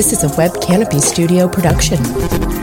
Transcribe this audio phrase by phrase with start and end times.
[0.00, 2.59] This is a Web Canopy Studio production.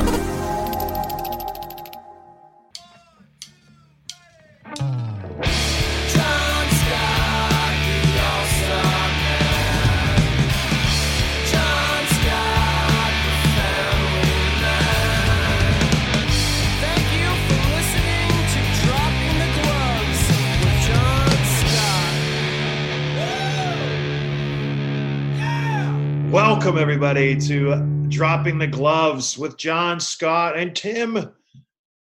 [26.58, 27.76] Welcome, everybody, to
[28.10, 31.32] Dropping the Gloves with John Scott and Tim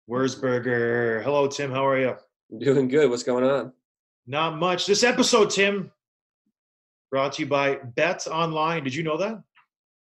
[0.09, 1.21] Wurzberger.
[1.23, 1.71] Hello, Tim.
[1.71, 2.15] How are you?
[2.59, 3.09] Doing good.
[3.09, 3.73] What's going on?
[4.25, 4.85] Not much.
[4.85, 5.91] This episode, Tim,
[7.11, 8.81] brought to you by Bet Online.
[8.81, 9.43] Did you know that?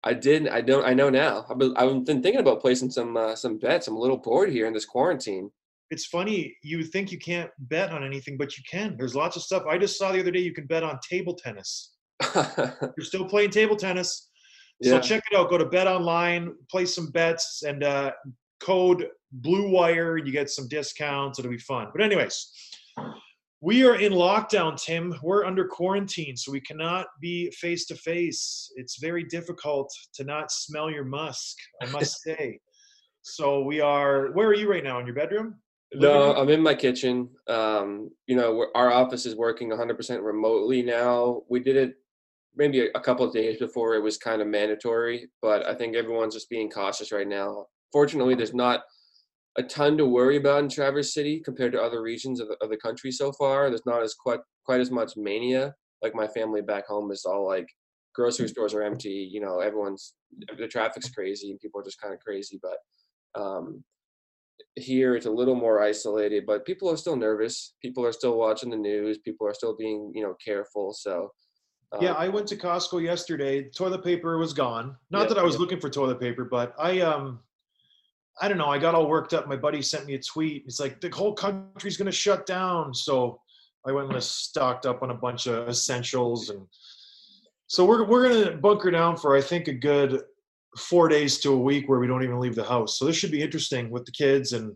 [0.04, 0.46] I did.
[0.46, 0.84] I don't.
[0.84, 1.46] I know now.
[1.48, 3.88] I've been, I've been thinking about placing some uh, some bets.
[3.88, 5.50] I'm a little bored here in this quarantine.
[5.90, 6.54] It's funny.
[6.62, 8.98] You think you can't bet on anything, but you can.
[8.98, 9.62] There's lots of stuff.
[9.66, 11.94] I just saw the other day you can bet on table tennis.
[12.34, 14.28] You're still playing table tennis.
[14.82, 15.00] So Yeah.
[15.00, 15.50] check it out.
[15.50, 18.12] Go to Bet Online, place some bets, and uh,
[18.60, 20.16] code Blue Wire.
[20.18, 21.38] You get some discounts.
[21.38, 21.88] It'll be fun.
[21.94, 22.52] But anyways,
[23.60, 25.14] we are in lockdown, Tim.
[25.22, 28.72] We're under quarantine, so we cannot be face to face.
[28.76, 31.56] It's very difficult to not smell your musk.
[31.80, 32.58] I must say.
[33.22, 34.32] So we are.
[34.32, 34.98] Where are you right now?
[34.98, 35.60] In your bedroom?
[35.94, 36.34] No.
[36.34, 37.28] I'm in my kitchen.
[37.48, 41.42] Um, you know, we're, our office is working 100% remotely now.
[41.48, 41.96] We did it
[42.56, 45.96] maybe a, a couple of days before it was kind of mandatory, but I think
[45.96, 47.66] everyone's just being cautious right now.
[47.92, 48.82] Fortunately, there's not
[49.58, 52.70] a ton to worry about in Traverse City compared to other regions of the, of
[52.70, 53.68] the country so far.
[53.68, 55.74] There's not as quite quite as much mania.
[56.02, 57.66] Like my family back home is all like
[58.14, 59.28] grocery stores are empty.
[59.30, 60.14] You know, everyone's
[60.58, 62.58] the traffic's crazy and people are just kind of crazy.
[62.62, 63.84] But um,
[64.76, 66.44] here it's a little more isolated.
[66.46, 67.74] But people are still nervous.
[67.82, 69.18] People are still watching the news.
[69.18, 70.94] People are still being you know careful.
[70.94, 71.30] So.
[71.92, 73.68] Um, Yeah, I went to Costco yesterday.
[73.70, 74.96] Toilet paper was gone.
[75.10, 75.60] Not Yeah, that I was yeah.
[75.60, 77.40] looking for toilet paper, but I um
[78.40, 79.46] I don't know, I got all worked up.
[79.46, 80.64] My buddy sent me a tweet.
[80.66, 82.94] It's like the whole country's gonna shut down.
[82.94, 83.40] So
[83.86, 86.66] I went and just stocked up on a bunch of essentials and
[87.66, 90.22] so we're we're gonna bunker down for I think a good
[90.78, 92.98] four days to a week where we don't even leave the house.
[92.98, 94.74] So this should be interesting with the kids and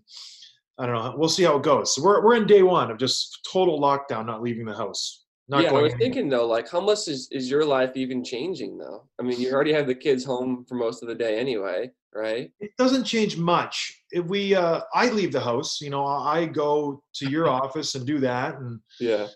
[0.78, 1.14] I don't know.
[1.16, 1.94] We'll see how it goes.
[1.94, 5.24] So we're we're in day one of just total lockdown, not leaving the house.
[5.48, 5.98] Not yeah, I was anywhere.
[5.98, 9.08] thinking though, like, how much is, is your life even changing though?
[9.20, 12.50] I mean, you already have the kids home for most of the day anyway, right?
[12.60, 14.02] it doesn't change much.
[14.10, 18.04] If we, uh, I leave the house, you know, I go to your office and
[18.06, 19.28] do that, and Yeah.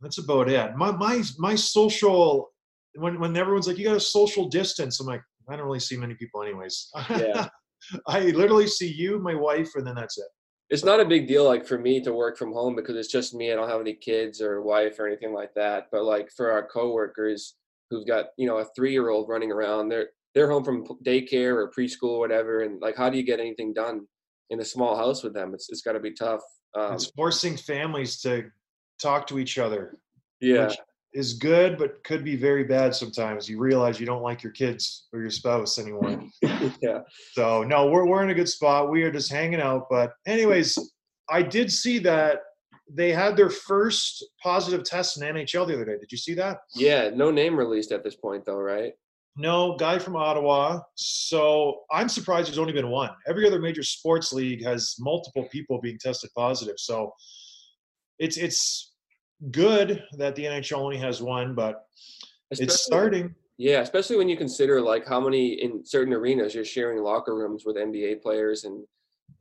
[0.00, 0.76] that's about it.
[0.76, 2.52] My my my social,
[2.94, 5.96] when when everyone's like, you got a social distance, I'm like, I don't really see
[5.96, 6.90] many people, anyways.
[7.10, 7.48] Yeah.
[8.06, 10.26] I literally see you, my wife, and then that's it.
[10.68, 13.34] It's not a big deal, like, for me to work from home because it's just
[13.34, 13.52] me.
[13.52, 15.86] I don't have any kids or wife or anything like that.
[15.92, 17.54] But like for our coworkers
[17.90, 21.54] who've got, you know, a three year old running around, they're they're home from daycare
[21.54, 22.60] or preschool or whatever.
[22.60, 24.06] And like, how do you get anything done
[24.50, 25.54] in a small house with them?
[25.54, 26.42] It's it's got to be tough.
[26.74, 28.50] Um, it's forcing families to
[29.00, 29.96] talk to each other,
[30.40, 30.70] yeah.
[31.16, 33.48] Is good, but could be very bad sometimes.
[33.48, 36.22] You realize you don't like your kids or your spouse anymore.
[36.82, 37.00] yeah.
[37.32, 38.90] So no, we're we're in a good spot.
[38.90, 39.86] We are just hanging out.
[39.88, 40.78] But anyways,
[41.30, 42.40] I did see that
[42.92, 45.98] they had their first positive test in NHL the other day.
[45.98, 46.58] Did you see that?
[46.74, 47.10] Yeah.
[47.14, 48.92] No name released at this point though, right?
[49.38, 50.80] No, guy from Ottawa.
[50.96, 53.10] So I'm surprised there's only been one.
[53.26, 56.76] Every other major sports league has multiple people being tested positive.
[56.78, 57.12] So
[58.18, 58.92] it's it's
[59.50, 61.86] good that the NHL only has one, but
[62.50, 63.34] it's starting.
[63.58, 67.64] Yeah, especially when you consider like how many in certain arenas you're sharing locker rooms
[67.64, 68.84] with NBA players and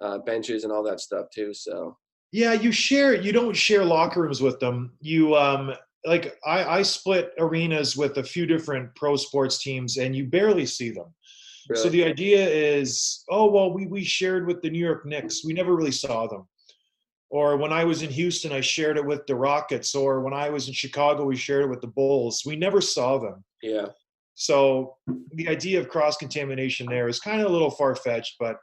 [0.02, 1.54] uh, benches and all that stuff too.
[1.54, 1.98] So
[2.32, 3.14] Yeah, you share.
[3.14, 4.94] You don't share locker rooms with them.
[5.02, 5.74] You um
[6.06, 10.66] like I I split arenas with a few different pro sports teams, and you barely
[10.66, 11.14] see them.
[11.74, 15.44] So the idea is, oh well, we we shared with the New York Knicks.
[15.44, 16.48] We never really saw them.
[17.30, 19.96] Or when I was in Houston, I shared it with the Rockets.
[19.96, 22.44] Or when I was in Chicago, we shared it with the Bulls.
[22.46, 23.44] We never saw them.
[23.62, 23.88] yeah.
[24.36, 24.98] So
[25.34, 28.58] the idea of cross contamination there is kind of a little far fetched, but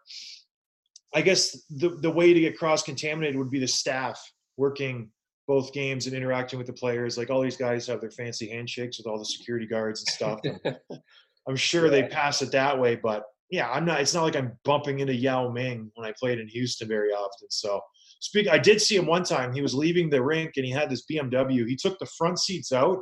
[1.15, 4.21] I guess the the way to get cross contaminated would be the staff
[4.59, 5.11] working
[5.49, 7.19] both games and interacting with the players.
[7.19, 10.41] Like all these guys have their fancy handshakes with all the security guards and stuff.
[10.45, 10.77] And
[11.49, 14.01] I'm sure they pass it that way, but yeah, I'm not.
[14.01, 17.49] It's not like I'm bumping into Yao Ming when I played in Houston very often.
[17.51, 17.81] So
[18.23, 18.49] speak.
[18.49, 19.53] I did see him one time.
[19.53, 21.67] He was leaving the rink and he had this BMW.
[21.67, 23.01] He took the front seats out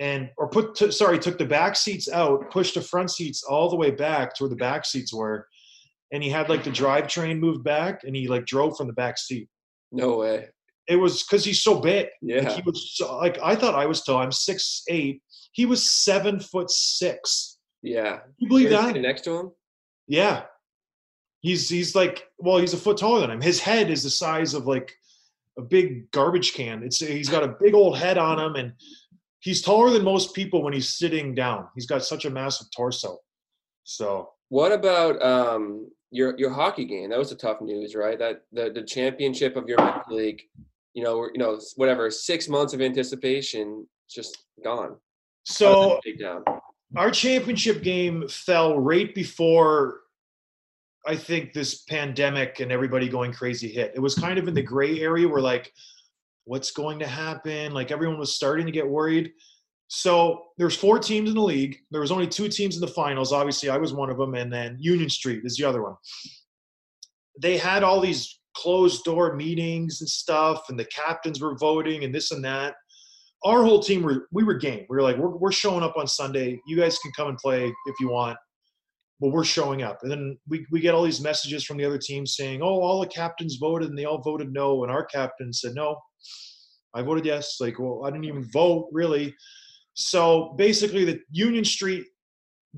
[0.00, 3.68] and or put t- sorry took the back seats out, pushed the front seats all
[3.68, 5.46] the way back to where the back seats were,
[6.12, 9.18] and he had like the drivetrain moved back and he like drove from the back
[9.18, 9.48] seat.
[9.92, 10.48] No way.
[10.86, 12.06] It was because he's so big.
[12.22, 12.52] Like Yeah.
[12.56, 14.18] he was so, like I thought I was tall.
[14.18, 15.20] I'm six eight.
[15.52, 17.58] He was seven foot six.
[17.82, 18.20] Yeah.
[18.38, 18.96] You believe that?
[18.96, 19.50] next to him?
[20.06, 20.44] Yeah.
[21.40, 23.40] He's he's like well he's a foot taller than him.
[23.40, 24.92] His head is the size of like
[25.56, 26.82] a big garbage can.
[26.82, 28.72] It's he's got a big old head on him and
[29.40, 31.68] he's taller than most people when he's sitting down.
[31.74, 33.18] He's got such a massive torso.
[33.84, 37.10] So What about um your your hockey game?
[37.10, 38.18] That was the tough news, right?
[38.18, 40.42] That the the championship of your league,
[40.94, 44.96] you know, you know, whatever, six months of anticipation, just gone.
[45.44, 46.00] so
[46.96, 50.00] our championship game fell right before
[51.08, 53.92] I think this pandemic and everybody going crazy hit.
[53.94, 55.72] It was kind of in the gray area where like,
[56.44, 57.72] what's going to happen?
[57.72, 59.32] Like everyone was starting to get worried.
[59.88, 61.78] So there's four teams in the league.
[61.90, 63.32] There was only two teams in the finals.
[63.32, 65.94] Obviously, I was one of them, and then Union Street is the other one.
[67.40, 72.14] They had all these closed door meetings and stuff, and the captains were voting and
[72.14, 72.74] this and that
[73.44, 74.84] our whole team were we were game.
[74.88, 76.60] We were like, we're, we're showing up on Sunday.
[76.66, 78.36] You guys can come and play if you want,
[79.20, 79.98] but we're showing up.
[80.02, 83.00] And then we we get all these messages from the other teams saying, oh, all
[83.00, 85.96] the captains voted and they all voted no, and our captain said no.
[86.94, 87.56] I voted yes.
[87.60, 89.34] Like, well, I didn't even vote really.
[89.94, 92.06] So basically, the Union Street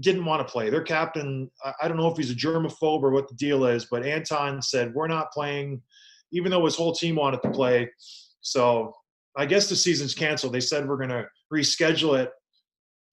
[0.01, 0.71] didn't want to play.
[0.71, 3.87] Their captain, I- I don't know if he's a germaphobe or what the deal is,
[3.91, 5.83] but Anton said we're not playing,
[6.33, 7.91] even though his whole team wanted to play.
[8.41, 8.95] So
[9.37, 10.55] I guess the season's canceled.
[10.55, 12.31] They said we're going to reschedule it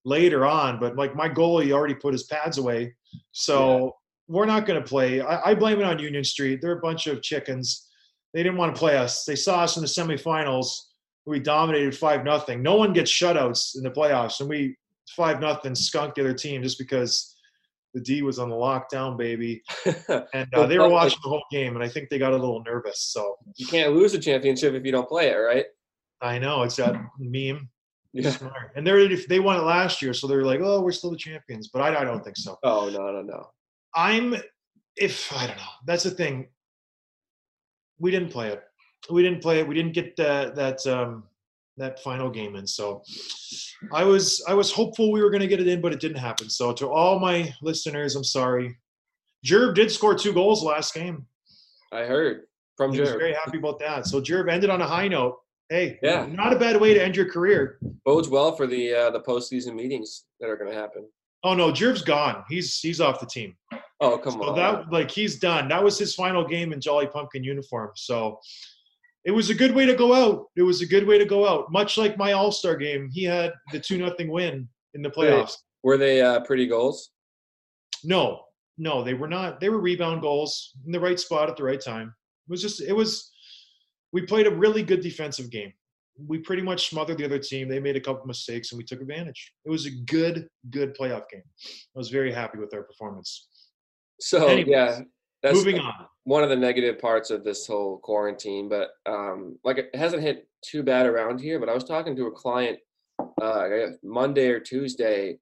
[0.05, 2.95] later on, but like my goalie already put his pads away,
[3.31, 3.95] so
[4.27, 5.21] we're not going to play.
[5.21, 6.59] I, I blame it on Union Street.
[6.61, 7.87] They're a bunch of chickens.
[8.33, 9.23] They didn't want to play us.
[9.25, 10.69] They saw us in the semifinals.
[11.25, 12.61] We dominated five nothing.
[12.61, 14.77] No one gets shutouts in the playoffs, and we
[15.15, 17.35] five nothing skunked the other team just because
[17.93, 19.61] the D was on the lockdown, baby.
[20.33, 22.63] And uh, they were watching the whole game, and I think they got a little
[22.63, 23.01] nervous.
[23.01, 25.65] So you can't lose a championship if you don't play it, right?
[26.21, 27.69] I know it's that meme.
[28.13, 28.31] Yeah.
[28.31, 28.71] Smart.
[28.75, 31.17] And they're if they won it last year, so they're like, oh, we're still the
[31.17, 31.69] champions.
[31.69, 32.57] But I, I don't think so.
[32.63, 33.49] Oh no, no, no.
[33.95, 34.35] I'm
[34.95, 35.63] if I don't know.
[35.85, 36.47] That's the thing.
[37.99, 38.63] We didn't play it.
[39.09, 39.67] We didn't play it.
[39.67, 41.23] We didn't get that that um
[41.77, 42.65] that final game in.
[42.67, 43.03] So
[43.91, 46.49] I was I was hopeful we were gonna get it in, but it didn't happen.
[46.49, 48.77] So to all my listeners, I'm sorry.
[49.45, 51.25] Jerb did score two goals last game.
[51.91, 54.07] I heard from He was very happy about that.
[54.07, 55.37] So Jerb ended on a high note.
[55.69, 56.25] Hey, Yeah.
[56.31, 57.77] not a bad way to end your career.
[58.05, 61.07] Bodes well for the uh, the postseason meetings that are going to happen.
[61.43, 62.43] Oh no, Jerv's gone.
[62.49, 63.55] He's he's off the team.
[63.99, 64.55] Oh come So on.
[64.55, 65.67] that like he's done.
[65.67, 67.91] That was his final game in Jolly Pumpkin uniform.
[67.95, 68.39] So
[69.25, 70.45] it was a good way to go out.
[70.55, 71.69] It was a good way to go out.
[71.71, 75.57] Much like my All Star game, he had the two nothing win in the playoffs.
[75.83, 77.11] Were they uh, pretty goals?
[78.03, 78.41] No,
[78.77, 79.59] no, they were not.
[79.59, 82.07] They were rebound goals in the right spot at the right time.
[82.47, 83.31] It was just it was.
[84.13, 85.73] We played a really good defensive game.
[86.25, 87.69] We pretty much smothered the other team.
[87.69, 89.53] They made a couple mistakes and we took advantage.
[89.65, 91.43] It was a good, good playoff game.
[91.45, 93.47] I was very happy with our performance.
[94.19, 94.99] So Anyways, yeah,
[95.43, 96.07] that's Moving on.
[96.23, 98.67] one of the negative parts of this whole quarantine.
[98.69, 101.59] But um, like it hasn't hit too bad around here.
[101.59, 102.79] But I was talking to a client
[103.41, 103.67] uh,
[104.03, 105.37] Monday or Tuesday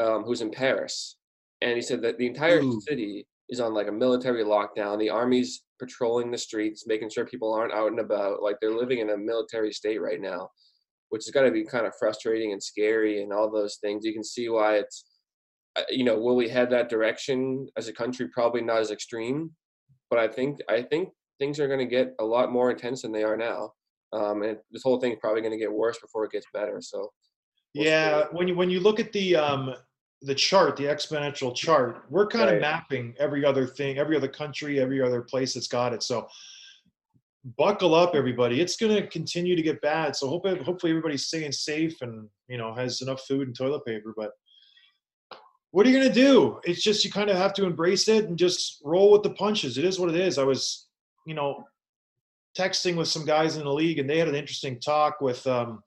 [0.00, 1.16] um, who's in Paris,
[1.62, 2.80] and he said that the entire Ooh.
[2.82, 4.98] city is on like a military lockdown.
[4.98, 8.42] The army's patrolling the streets, making sure people aren't out and about.
[8.42, 10.50] Like they're living in a military state right now,
[11.08, 14.04] which has got to be kind of frustrating and scary and all those things.
[14.04, 15.04] You can see why it's,
[15.76, 18.28] uh, you know, will we head that direction as a country?
[18.28, 19.52] Probably not as extreme,
[20.10, 23.12] but I think I think things are going to get a lot more intense than
[23.12, 23.72] they are now.
[24.12, 26.80] Um, and this whole thing is probably going to get worse before it gets better.
[26.80, 27.10] So
[27.74, 27.86] we'll.
[27.86, 29.74] Yeah, when you when you look at the um
[30.22, 32.54] the chart, the exponential chart, we're kind Right.
[32.56, 36.02] of mapping every other thing, every other country, every other place that's got it.
[36.02, 36.28] So
[37.56, 38.60] buckle up, everybody.
[38.60, 40.16] It's going to continue to get bad.
[40.16, 44.12] So hope hopefully everybody's staying safe and you know has enough food and toilet paper.
[44.16, 44.32] But
[45.70, 46.60] what are you gonna do?
[46.64, 49.78] It's just you kind of have to embrace it and just roll with the punches.
[49.78, 50.38] It is what it is.
[50.38, 50.88] I was,
[51.26, 51.64] you know,
[52.56, 55.82] texting with some guys in the league, and they had an interesting talk with um,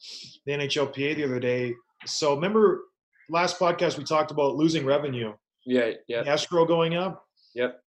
[0.45, 1.73] the NHLPA the other day.
[2.05, 2.83] So remember
[3.31, 5.33] last podcast we talked about losing revenue,
[5.65, 7.25] Yeah, yeah, escrow going up.
[7.55, 7.79] yep.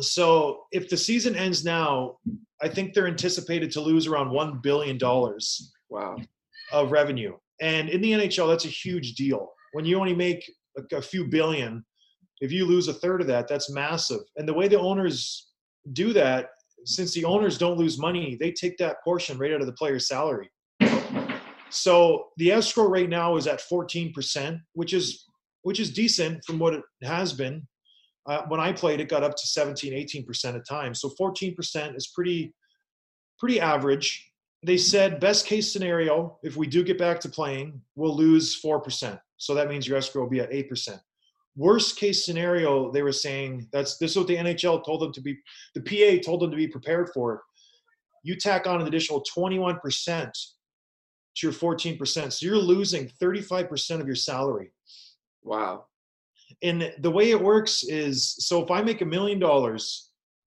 [0.00, 2.16] So if the season ends now,
[2.60, 6.16] I think they're anticipated to lose around one billion dollars Wow.
[6.72, 7.36] of revenue.
[7.60, 9.52] And in the NHL, that's a huge deal.
[9.72, 11.84] When you only make a, a few billion,
[12.40, 14.20] if you lose a third of that, that's massive.
[14.36, 15.48] And the way the owners
[15.92, 16.48] do that,
[16.84, 20.08] since the owners don't lose money, they take that portion right out of the player's
[20.08, 20.50] salary.
[21.72, 25.26] So the escrow right now is at 14%, which is
[25.62, 27.66] which is decent from what it has been.
[28.26, 31.00] Uh, when I played, it got up to 17, 18% at times.
[31.00, 32.52] So 14% is pretty
[33.38, 34.32] pretty average
[34.64, 39.18] they said best case scenario if we do get back to playing we'll lose 4%
[39.36, 41.00] so that means your escrow will be at 8%
[41.56, 45.20] worst case scenario they were saying that's this is what the nhl told them to
[45.20, 45.36] be
[45.74, 47.42] the pa told them to be prepared for
[48.22, 50.30] you tack on an additional 21%
[51.36, 54.72] to your 14% so you're losing 35% of your salary
[55.42, 55.86] Wow.
[56.62, 60.10] and the way it works is so if i make a million dollars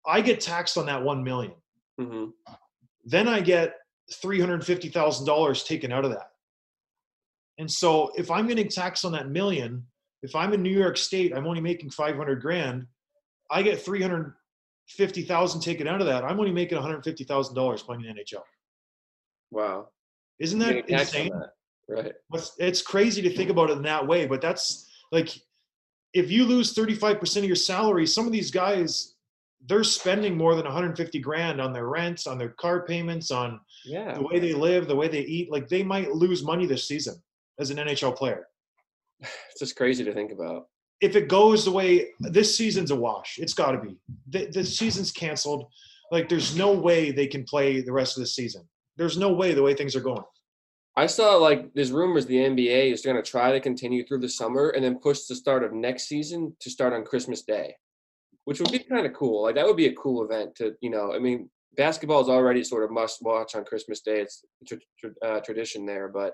[0.05, 1.53] i get taxed on that 1 million
[1.99, 2.25] hmm
[3.05, 3.75] then I get
[4.13, 6.29] $350,000 taken out of that.
[7.57, 9.85] And so if I'm getting taxed on that million,
[10.21, 12.87] if I'm in New York State, I'm only making 500 grand,
[13.51, 16.23] I get 350,000 taken out of that.
[16.23, 18.41] I'm only making $150,000 playing in the NHL.
[19.51, 19.89] Wow.
[20.39, 21.39] Isn't that getting taxed on insane?
[21.39, 21.49] that.
[21.95, 22.13] Right.
[22.29, 25.29] What's- It's crazy to think about it in that way, but that's like
[26.13, 29.09] if you lose 35% of your salary, some of these guys
[29.65, 34.13] they're spending more than 150 grand on their rents, on their car payments, on Yeah.
[34.13, 37.15] the way they live, the way they eat, like they might lose money this season
[37.59, 38.47] as an NHL player.
[39.51, 40.67] It's just crazy to think about.
[40.99, 43.95] If it goes the way this season's a wash, it's got to be.
[44.29, 45.67] The, the season's canceled.
[46.11, 48.67] Like there's no way they can play the rest of the season.
[48.97, 50.23] There's no way the way things are going.
[50.95, 54.29] I saw like there's rumors the NBA is going to try to continue through the
[54.29, 57.75] summer and then push the start of next season to start on Christmas Day,
[58.45, 59.43] which would be kind of cool.
[59.43, 61.13] Like that would be a cool event to you know.
[61.13, 64.21] I mean, basketball is already sort of must watch on Christmas Day.
[64.21, 66.33] It's a tr- tr- uh, tradition there, but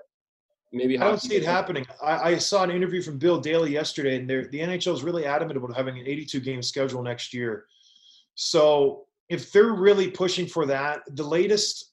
[0.72, 1.86] maybe I don't see it happening.
[2.02, 5.56] I, I saw an interview from Bill Daly yesterday, and the NHL is really adamant
[5.56, 7.64] about having an 82 game schedule next year.
[8.34, 11.89] So if they're really pushing for that, the latest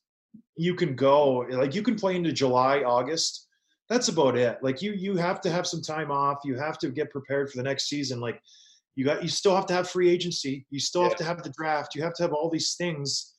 [0.56, 3.48] you can go, like you can play into July, August.
[3.90, 4.58] That's about it.
[4.62, 6.40] Like you, you have to have some time off.
[6.44, 8.20] You have to get prepared for the next season.
[8.20, 8.42] Like
[8.96, 10.66] you got, you still have to have free agency.
[10.70, 11.96] You still have to have the draft.
[11.96, 13.34] You have to have all these things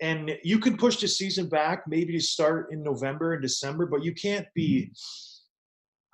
[0.00, 4.02] and you can push the season back maybe to start in November and December, but
[4.02, 4.92] you can't be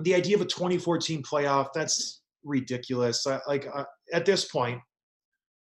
[0.00, 1.68] the idea of a 2014 playoff.
[1.75, 3.26] That's ridiculous.
[3.26, 4.80] I, like uh, at this point,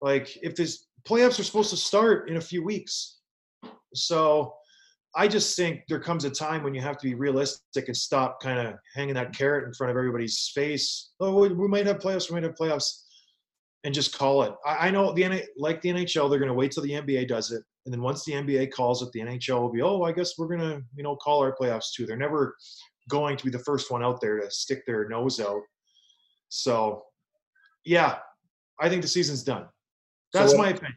[0.01, 3.19] like if this playoffs are supposed to start in a few weeks,
[3.93, 4.53] so
[5.15, 8.41] I just think there comes a time when you have to be realistic and stop
[8.41, 11.11] kind of hanging that carrot in front of everybody's face.
[11.19, 12.29] Oh, we, we might have playoffs.
[12.29, 13.01] We might have playoffs.
[13.83, 14.53] And just call it.
[14.65, 17.51] I, I know the like the NHL, they're going to wait till the NBA does
[17.51, 20.37] it, and then once the NBA calls it, the NHL will be, oh, I guess
[20.37, 22.05] we're going to, you know, call our playoffs too.
[22.05, 22.55] They're never
[23.09, 25.61] going to be the first one out there to stick their nose out.
[26.47, 27.03] So,
[27.83, 28.19] yeah,
[28.79, 29.65] I think the season's done.
[30.31, 30.95] That's what- my opinion.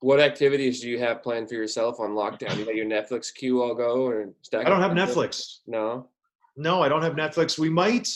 [0.00, 2.56] What activities do you have planned for yourself on lockdown?
[2.56, 4.64] You got your Netflix queue all go or stack?
[4.66, 5.16] I don't have Netflix?
[5.16, 5.58] Netflix.
[5.66, 6.08] No.
[6.56, 7.58] No, I don't have Netflix.
[7.58, 8.08] We might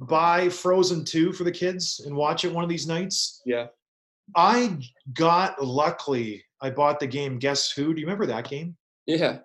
[0.00, 3.40] buy Frozen 2 for the kids and watch it one of these nights.
[3.46, 3.68] Yeah.
[4.36, 4.78] I
[5.14, 7.94] got luckily, I bought the game Guess Who.
[7.94, 8.76] Do you remember that game?
[9.06, 9.38] Yeah.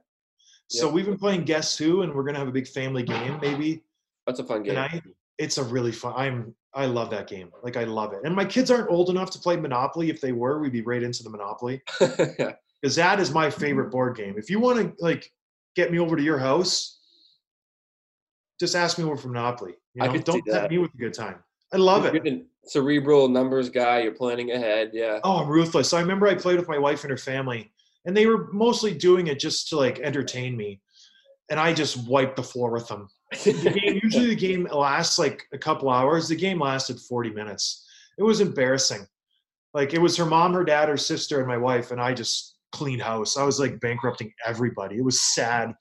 [0.70, 0.94] So Yeah.
[0.94, 3.82] we've been playing Guess Who, and we're gonna have a big family game, maybe.
[4.26, 4.78] That's a fun game.
[4.78, 5.02] I,
[5.38, 6.14] it's a really fun.
[6.18, 7.52] I'm, I love that game.
[7.64, 8.20] Like I love it.
[8.24, 10.12] And my kids aren't old enough to play Monopoly.
[10.12, 12.54] If they were, we'd be right into the Monopoly yeah.
[12.82, 13.60] because that is my mm-hmm.
[13.60, 14.36] favorite board game.
[14.38, 15.32] If you want to like
[15.76, 17.00] get me over to your house,
[18.60, 19.74] just ask me over for Monopoly.
[19.96, 21.38] You I know, could don't tempt me with a good time.
[21.74, 22.46] I love You're it.
[22.66, 24.04] cerebral numbers guy.
[24.04, 24.92] You're planning ahead.
[24.94, 25.20] Yeah.
[25.24, 25.90] Oh, I'm ruthless.
[25.90, 27.72] So I remember I played with my wife and her family,
[28.06, 30.80] and they were mostly doing it just to like entertain me.
[31.50, 33.10] And I just wiped the floor with them.
[33.44, 36.28] The game, usually the game lasts like a couple hours.
[36.28, 37.86] The game lasted 40 minutes.
[38.18, 39.06] It was embarrassing.
[39.74, 42.56] Like it was her mom, her dad, her sister, and my wife, and I just
[42.72, 43.38] cleaned house.
[43.38, 44.98] I was like bankrupting everybody.
[44.98, 45.74] It was sad.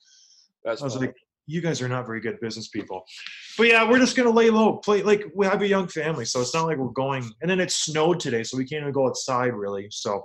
[0.65, 1.07] That's I was fun.
[1.07, 3.05] like, you guys are not very good business people.
[3.57, 4.79] But yeah, we're just gonna lay low.
[4.79, 7.31] Play like we have a young family, so it's not like we're going.
[7.41, 9.87] And then it snowed today, so we can't even go outside really.
[9.91, 10.25] So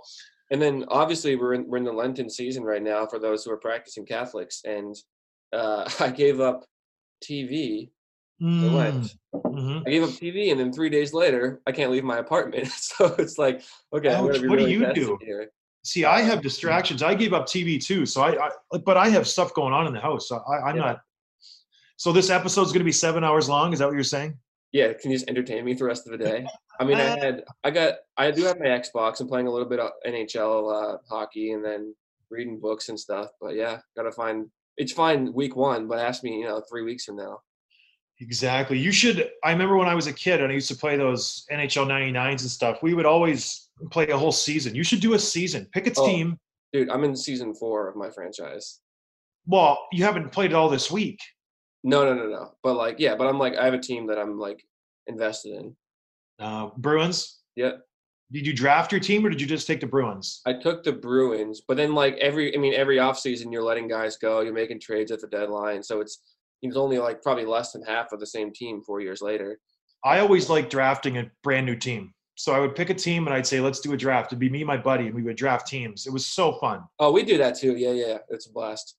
[0.50, 3.52] And then obviously we're in we're in the Lenten season right now for those who
[3.52, 4.96] are practicing Catholics, and
[5.54, 6.66] uh, I gave up
[7.24, 7.90] TV
[8.42, 9.16] Mm, went.
[9.36, 9.84] mhm.
[9.86, 12.68] I gave up TV, and then three days later, I can't leave my apartment.
[12.72, 13.62] so it's like,
[13.94, 15.18] okay, Ouch, what do you do?
[15.22, 15.52] Here.
[15.84, 17.04] See, I have distractions.
[17.04, 19.94] I gave up TV too, so I, I but I have stuff going on in
[19.94, 20.28] the house.
[20.28, 20.82] So I, I'm Yeah.
[20.82, 21.02] not.
[21.98, 23.74] So this episode's going to be seven hours long.
[23.74, 24.38] Is that what you're saying?
[24.72, 26.48] Yeah, can you just entertain me for the rest of the day?
[26.80, 29.20] I mean, I had, I got, I do have my Xbox.
[29.20, 31.94] I'm playing a little bit of NHL uh, hockey, and then
[32.32, 33.30] reading books and stuff.
[33.40, 34.50] But yeah, gotta find.
[34.78, 37.40] It's fine week one, but ask me, you know, three weeks from now.
[38.20, 38.78] Exactly.
[38.78, 39.30] You should.
[39.44, 42.42] I remember when I was a kid and I used to play those NHL 99s
[42.42, 42.84] and stuff.
[42.84, 44.76] We would always play a whole season.
[44.76, 45.68] You should do a season.
[45.74, 46.06] Pick a Oh.
[46.06, 46.38] team.
[46.72, 48.80] Dude, I'm in season four of my franchise.
[49.48, 51.20] Well, you haven't played it all this week.
[51.84, 52.52] No, no, no, no.
[52.64, 54.64] But like, yeah, but I'm like, I have a team that I'm like
[55.08, 55.76] invested in.
[56.40, 57.40] Uh, Bruins.
[57.56, 57.74] Yeah.
[58.32, 60.42] Did you draft your team or did you just take the Bruins?
[60.46, 64.18] I took the Bruins, but then like every, I mean, every offseason you're letting guys
[64.18, 65.84] go, you're making trades at the deadline.
[65.84, 66.22] So it's,
[66.62, 69.60] it's only like probably less than half of the same team four years later.
[70.04, 72.14] I always like drafting a brand new team.
[72.36, 74.32] So I would pick a team and I'd say, let's do a draft.
[74.32, 76.08] It'd be me, and my buddy, and we would draft teams.
[76.08, 76.82] It was so fun.
[77.00, 77.76] Oh, we do that too.
[77.76, 78.18] Yeah, yeah.
[78.30, 78.96] It's a blast.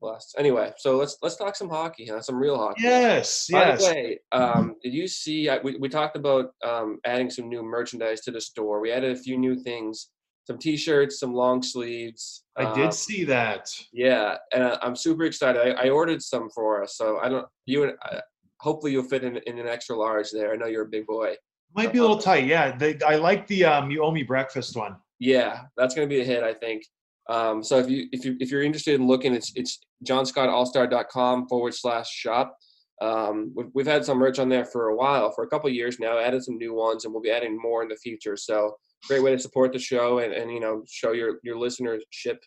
[0.00, 0.34] Blast.
[0.38, 2.20] Anyway, so let's let's talk some hockey, huh?
[2.22, 2.82] Some real hockey.
[2.82, 3.84] Yes, By yes.
[3.84, 5.48] the way, um, did you see?
[5.48, 8.80] I, we we talked about um, adding some new merchandise to the store.
[8.80, 10.08] We added a few new things,
[10.46, 12.44] some T-shirts, some long sleeves.
[12.56, 13.68] I um, did see that.
[13.92, 15.60] Yeah, and I- I'm super excited.
[15.76, 17.46] I, I ordered some for us, so I don't.
[17.66, 18.20] You and uh,
[18.60, 20.52] hopefully you'll fit in in an extra large there.
[20.52, 21.34] I know you're a big boy.
[21.76, 22.46] Might be a little tight.
[22.46, 24.96] Yeah, they, I like the um, you owe me breakfast one.
[25.18, 26.82] Yeah, that's gonna be a hit, I think.
[27.28, 31.74] Um, so if you if you if you're interested in looking, it's it's johnscottallstar.com forward
[31.74, 32.56] slash shop.
[33.00, 35.74] Um, we've, we've had some merch on there for a while, for a couple of
[35.74, 36.18] years now.
[36.18, 38.36] Added some new ones, and we'll be adding more in the future.
[38.36, 38.76] So
[39.08, 42.38] great way to support the show and, and you know show your your listenership.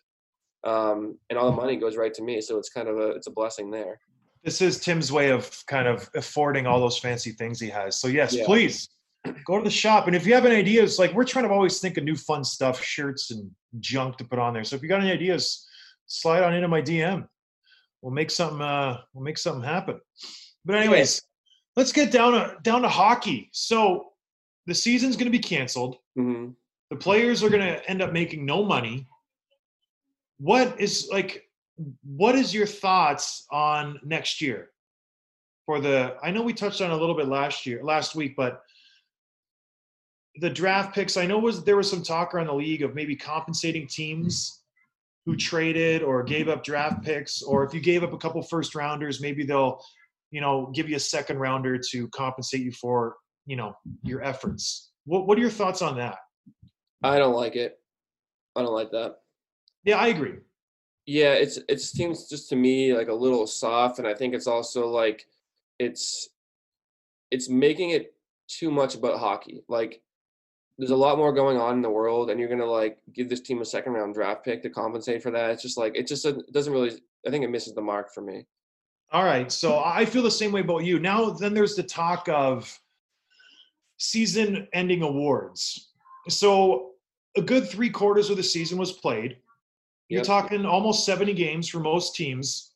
[0.64, 3.26] Um, and all the money goes right to me, so it's kind of a it's
[3.26, 3.98] a blessing there.
[4.44, 7.98] This is Tim's way of kind of affording all those fancy things he has.
[7.98, 8.44] So yes, Yeah.
[8.44, 8.88] please
[9.44, 10.06] go to the shop.
[10.06, 12.44] And if you have any ideas, like we're trying to always think of new fun
[12.44, 13.50] stuff, shirts and
[13.80, 14.64] junk to put on there.
[14.64, 15.66] So if you got any ideas,
[16.06, 17.26] slide on into my DM.
[18.02, 18.60] We'll make something.
[18.60, 20.00] Uh, we'll make something happen.
[20.64, 21.22] But anyways,
[21.76, 23.48] let's get down to down to hockey.
[23.52, 24.12] So
[24.66, 25.96] the season's going to be canceled.
[26.14, 26.48] hmm
[26.90, 29.06] The players are going to end up making no money.
[30.38, 31.48] What is like?
[32.04, 34.70] What is your thoughts on next year?
[35.66, 38.60] For the, I know we touched on a little bit last year, last week, but
[40.36, 41.16] the draft picks.
[41.16, 44.62] I know was there was some talk around the league of maybe compensating teams
[45.26, 45.38] who hmm.
[45.38, 49.20] traded or gave up draft picks, or if you gave up a couple first rounders,
[49.20, 49.82] maybe they'll,
[50.30, 53.16] you know, give you a second rounder to compensate you for,
[53.46, 54.90] you know, your efforts.
[55.04, 56.18] What What are your thoughts on that?
[57.02, 57.78] I don't like it.
[58.56, 59.16] I don't like that.
[59.84, 60.38] Yeah, I agree.
[61.06, 64.46] Yeah, it's it seems just to me like a little soft, and I think it's
[64.46, 65.26] also like
[65.78, 66.30] it's
[67.30, 68.14] it's making it
[68.48, 69.62] too much about hockey.
[69.68, 70.00] Like
[70.78, 73.40] there's a lot more going on in the world, and you're gonna like give this
[73.40, 75.50] team a second round draft pick to compensate for that.
[75.50, 77.00] It's just like it just doesn't- it doesn't really.
[77.26, 78.46] I think it misses the mark for me.
[79.12, 79.50] All right.
[79.50, 80.98] So I feel the same way about you.
[80.98, 82.78] Now, then there's the talk of
[83.96, 85.92] season ending awards.
[86.28, 86.92] So
[87.36, 89.38] a good three quarters of the season was played.
[90.08, 90.26] You're Yep.
[90.26, 92.72] talking almost 70 games for most teams.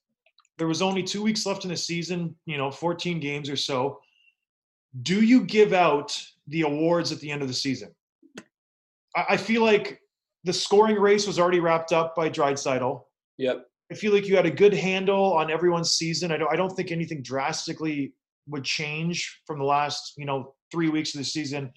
[0.56, 4.00] There was only two weeks left in the season, you know, 14 games or so.
[5.02, 7.94] Do you give out the awards at the end of the season?
[9.16, 10.00] I, I feel like
[10.44, 13.02] the scoring race was already wrapped up by Draisaitl.
[13.38, 13.66] Yep.
[13.90, 16.30] I feel like you had a good handle on everyone's season.
[16.30, 18.12] I don't, I don't think anything drastically
[18.46, 21.72] would change from the last, you know, three weeks of the season.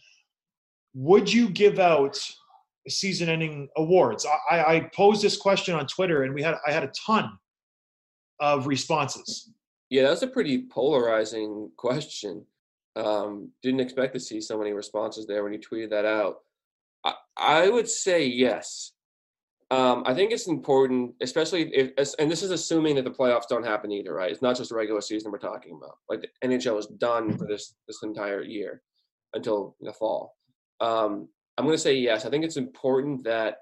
[0.94, 2.20] Would you give out
[2.88, 4.26] season-ending awards?
[4.26, 7.32] I, I, I posed this question on Twitter, and we had I had a ton
[8.40, 9.52] of responses.
[9.90, 12.46] Yeah, that's a pretty polarizing question.
[12.96, 16.38] Um, didn't expect to see so many responses there when you tweeted that out.
[17.06, 18.92] I, I would say yes.
[19.72, 23.66] Um, I think it's important, especially if, and this is assuming that the playoffs don't
[23.66, 24.30] happen either, right?
[24.30, 25.98] It's not just a regular season we're talking about.
[26.10, 28.82] Like the NHL is done for this this entire year
[29.34, 30.36] until the fall.
[30.82, 32.26] Um, I'm going to say yes.
[32.26, 33.60] I think it's important that,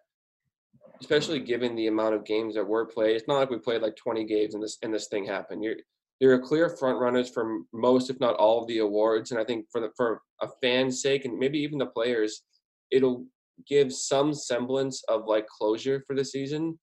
[1.00, 3.96] especially given the amount of games that were played, it's not like we played like
[3.96, 5.64] 20 games and this and this thing happened.
[5.64, 5.76] You're
[6.20, 9.44] there are clear front runners for most, if not all, of the awards, and I
[9.46, 12.44] think for the for a fan's sake and maybe even the players,
[12.92, 13.26] it'll
[13.68, 16.80] give some semblance of like closure for the season.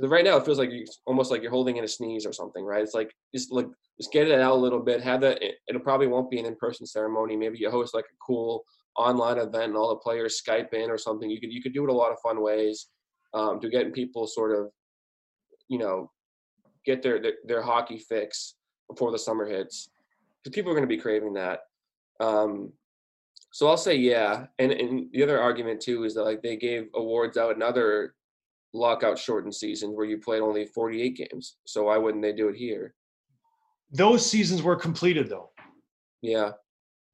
[0.00, 2.32] 'Cause right now, it feels like you almost like you're holding in a sneeze or
[2.32, 2.82] something, right?
[2.82, 3.66] It's like just like
[3.98, 5.00] just get it out a little bit.
[5.02, 5.42] Have that.
[5.42, 7.34] It, it probably won't be an in-person ceremony.
[7.36, 8.64] Maybe you host like a cool
[8.96, 11.30] online event and all the players Skype in or something.
[11.30, 12.88] You could you could do it a lot of fun ways
[13.34, 14.70] um, to getting people sort of,
[15.68, 16.10] you know,
[16.84, 18.54] get their, their their hockey fix
[18.88, 19.90] before the summer hits.
[20.42, 21.60] because people are going to be craving that.
[22.20, 22.72] Um,
[23.52, 24.46] so I'll say yeah.
[24.58, 28.14] And and the other argument too is that like they gave awards out in other
[28.74, 31.56] lockout shortened seasons where you played only 48 games.
[31.66, 32.94] So why wouldn't they do it here?
[33.92, 35.50] Those seasons were completed though.
[36.22, 36.52] Yeah.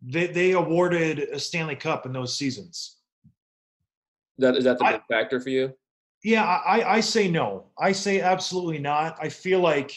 [0.03, 2.97] They they awarded a Stanley Cup in those seasons.
[4.39, 5.73] That is that the I- big factor for you?
[6.25, 7.67] Yeah, I, I- I say no.
[7.79, 9.17] I say absolutely not.
[9.21, 9.93] I feel like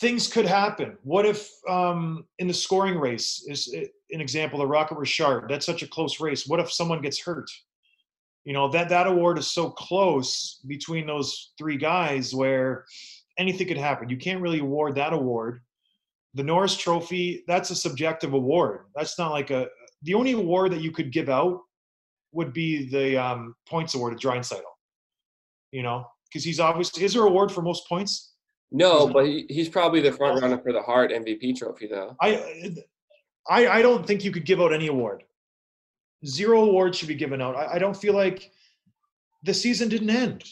[0.00, 0.96] things could happen.
[1.02, 5.46] What if um, in the scoring race is uh, an example, the Rocket Richard?
[5.48, 6.46] That's such a close race.
[6.46, 7.50] What if someone gets hurt?
[8.44, 12.86] You know that that award is so close between those three guys where
[13.38, 14.08] anything could happen.
[14.08, 15.60] You can't really award that award.
[16.34, 18.86] The Norris Trophy, that's a subjective award.
[18.94, 19.68] That's not like a.
[20.02, 21.60] The only award that you could give out
[22.32, 24.62] would be the um, points award at Draisaitl
[25.72, 28.29] you know, because he's obviously is there a award for most points?
[28.72, 32.16] No, but he, he's probably the front runner for the Hart MVP trophy though.
[32.20, 32.74] I
[33.48, 35.24] I I don't think you could give out any award.
[36.24, 37.56] Zero awards should be given out.
[37.56, 38.52] I, I don't feel like
[39.42, 40.44] the season didn't end.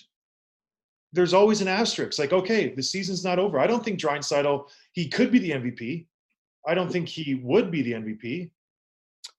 [1.13, 2.19] There's always an asterisk.
[2.19, 3.59] Like, okay, the season's not over.
[3.59, 6.07] I don't think Draisaitl, he could be the MVP.
[6.67, 8.51] I don't think he would be the MVP.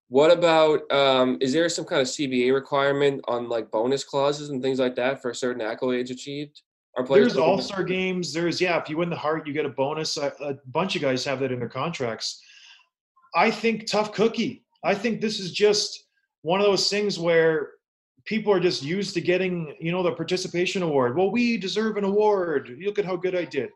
[0.08, 4.62] What about um, is there some kind of CBA requirement on like bonus clauses and
[4.62, 6.64] things like that for certain accolades achieved?
[7.08, 8.34] There's All Star games.
[8.34, 8.80] There's yeah.
[8.80, 10.18] If you win the Hart, you get a bonus.
[10.18, 12.42] A, a bunch of guys have that in their contracts.
[13.36, 14.64] I think tough cookie.
[14.84, 16.06] I think this is just
[16.42, 17.72] one of those things where
[18.26, 21.16] people are just used to getting you know the participation award.
[21.16, 22.76] Well, we deserve an award.
[22.84, 23.70] Look at how good I did.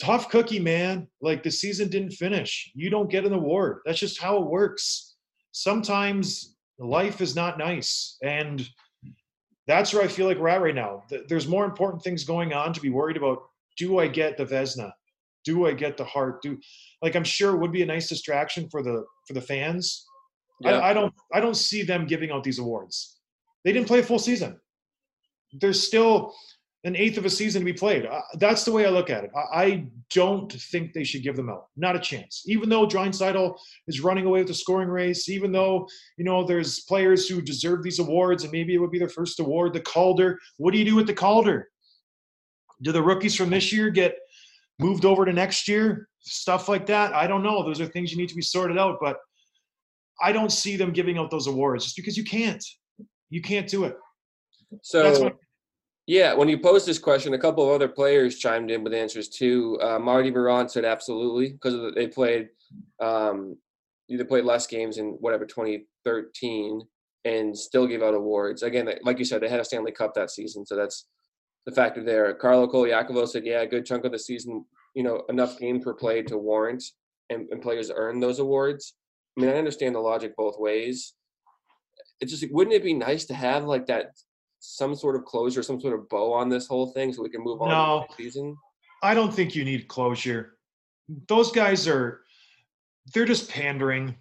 [0.00, 1.08] Tough cookie, man.
[1.20, 2.70] Like the season didn't finish.
[2.74, 3.80] You don't get an award.
[3.84, 5.16] That's just how it works.
[5.52, 8.66] Sometimes life is not nice, and
[9.66, 11.04] that's where I feel like we're at right now.
[11.28, 13.42] There's more important things going on to be worried about.
[13.76, 14.90] Do I get the Vezina?
[15.44, 16.42] Do I get the Hart?
[16.42, 16.58] Do
[17.02, 20.06] like I'm sure it would be a nice distraction for the for the fans.
[20.60, 20.78] Yeah.
[20.78, 23.18] I, I don't I don't see them giving out these awards.
[23.64, 24.58] They didn't play a full season.
[25.52, 26.34] There's still
[26.84, 28.06] an eighth of a season to be played.
[28.06, 29.30] Uh, that's the way I look at it.
[29.36, 31.66] I, I don't think they should give them out.
[31.76, 32.42] Not a chance.
[32.46, 33.54] Even though Draisaitl
[33.86, 37.82] is running away with the scoring race, even though you know there's players who deserve
[37.82, 39.74] these awards and maybe it would be their first award.
[39.74, 40.38] The Calder.
[40.56, 41.68] What do you do with the Calder?
[42.82, 44.16] Do the rookies from this year get
[44.78, 46.08] moved over to next year?
[46.20, 47.12] Stuff like that.
[47.12, 47.62] I don't know.
[47.62, 48.96] Those are things you need to be sorted out.
[49.02, 49.18] But
[50.22, 52.64] I don't see them giving out those awards just because you can't.
[53.28, 53.96] You can't do it.
[54.82, 55.32] So That's my-
[56.06, 59.28] yeah, when you posed this question, a couple of other players chimed in with answers
[59.28, 59.78] too.
[59.80, 62.48] Uh, Marty Biron said absolutely because they played
[63.00, 63.56] um,
[64.08, 66.82] either played less games in whatever 2013
[67.24, 68.62] and still gave out awards.
[68.62, 71.06] Again, like you said, they had a Stanley Cup that season, so that's
[71.66, 72.34] the factor there.
[72.34, 75.94] Carlo Colaiacovo said, yeah, a good chunk of the season, you know, enough games per
[75.94, 76.82] play to warrant
[77.28, 78.94] and, and players earn those awards.
[79.36, 81.14] I mean, I understand the logic both ways.
[82.20, 84.10] It's just wouldn't it be nice to have like that
[84.60, 87.42] some sort of closure, some sort of bow on this whole thing so we can
[87.42, 88.06] move on No.
[88.10, 88.56] to the season?
[89.02, 90.56] I don't think you need closure.
[91.26, 92.20] Those guys are
[93.12, 94.14] they're just pandering.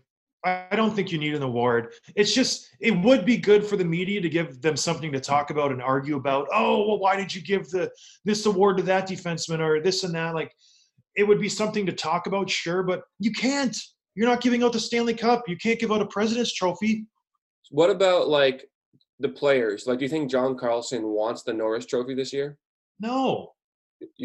[0.46, 1.94] I I don't think you need an award.
[2.16, 5.50] It's just it would be good for the media to give them something to talk
[5.50, 6.48] about and argue about.
[6.54, 7.92] Oh, well, why did you give the
[8.24, 10.34] this award to that defenseman or this and that?
[10.34, 10.56] Like
[11.16, 13.76] it would be something to talk about, sure, but you can't.
[14.16, 15.44] You're not giving out the Stanley Cup.
[15.48, 17.06] You can't give out a president's trophy.
[17.72, 18.66] What about like
[19.20, 19.86] the players?
[19.88, 22.58] Like, do you think John Carlson wants the Norris Trophy this year?
[23.00, 23.54] No.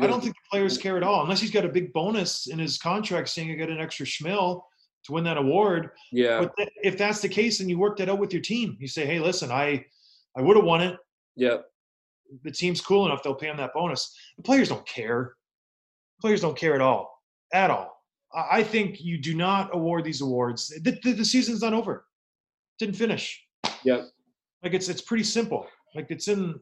[0.00, 2.58] I don't think the players care at all, unless he's got a big bonus in
[2.60, 4.62] his contract saying I got an extra schmill
[5.04, 5.90] to win that award.
[6.12, 8.76] Yeah, But th- if that's the case, then you work that out with your team.
[8.78, 9.84] You say, "Hey, listen, I,
[10.36, 10.96] I would have won it.
[11.36, 11.58] yeah.
[12.42, 15.34] The team's cool enough; they'll pay him that bonus." The players don't care.
[16.20, 17.20] Players don't care at all,
[17.52, 18.00] at all.
[18.32, 20.68] I, I think you do not award these awards.
[20.68, 22.06] The, the, the season's not over.
[22.78, 23.44] Didn't finish.
[23.82, 24.08] Yep.
[24.64, 25.66] Like it's it's pretty simple.
[25.94, 26.58] Like it's in.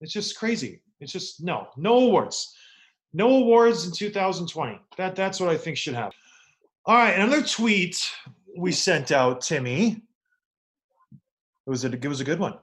[0.00, 0.82] It's just crazy.
[1.00, 2.54] It's just no, no awards,
[3.12, 4.80] no awards in 2020.
[4.96, 6.12] That that's what I think should happen.
[6.84, 8.04] All right, another tweet
[8.56, 10.02] we sent out, Timmy.
[11.66, 12.58] It was a it was a good one.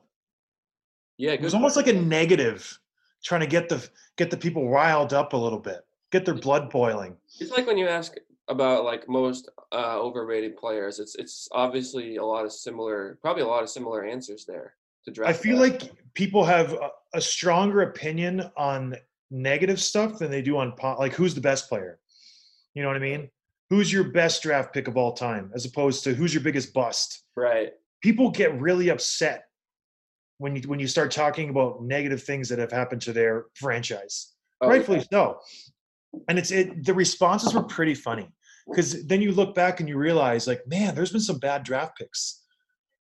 [1.18, 1.58] Yeah, It was good.
[1.58, 2.78] almost like a negative,
[3.24, 5.80] trying to get the get the people riled up a little bit,
[6.12, 7.16] get their blood boiling.
[7.40, 8.16] It's like when you ask
[8.50, 11.00] about like most uh, overrated players.
[11.00, 14.74] It's it's obviously a lot of similar, probably a lot of similar answers there
[15.06, 15.30] to draft.
[15.30, 15.84] I feel that.
[15.84, 16.78] like people have
[17.14, 18.96] a, stronger opinion on
[19.32, 22.00] negative stuff than they do on like who's the best player.
[22.74, 23.30] You know what I mean?
[23.70, 27.24] Who's your best draft pick of all time, as opposed to who's your biggest bust.
[27.36, 27.74] right.
[28.02, 29.50] People get really upset
[30.38, 34.34] when you when you start talking about negative things that have happened to their franchise.
[34.62, 35.40] Oh, rightfully so.
[36.28, 38.32] And it's it the responses were pretty funny.
[38.70, 41.98] Because then you look back and you realize, like, man, there's been some bad draft
[41.98, 42.44] picks.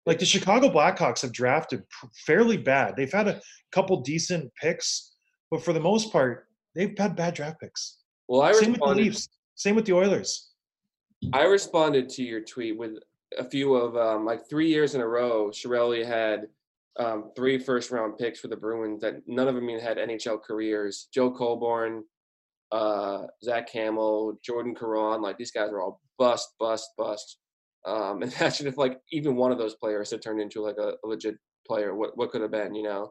[0.06, 1.82] Like the Chicago Blackhawks have drafted
[2.26, 2.96] fairly bad.
[2.96, 5.14] They've had a couple decent picks,
[5.50, 7.98] but for the most part, they've had bad draft picks.
[8.28, 9.02] Well, I Same with the responded.
[9.02, 9.28] Leafs.
[9.56, 10.50] Same with the Oilers.
[11.32, 12.92] I responded to your tweet with
[13.38, 15.50] a few of um, like three years in a row.
[15.50, 16.46] Chiarelli had
[16.98, 20.42] um, three first round picks for the Bruins that none of them even had NHL
[20.42, 21.08] careers.
[21.12, 22.04] Joe Colborne,
[22.72, 27.38] uh, Zach Hamill, Jordan Caron, like these guys are all bust, bust, bust.
[27.86, 31.06] Um, imagine if like even one of those players had turned into like a, a
[31.06, 31.94] legit player.
[31.94, 33.10] What what could have been, you know?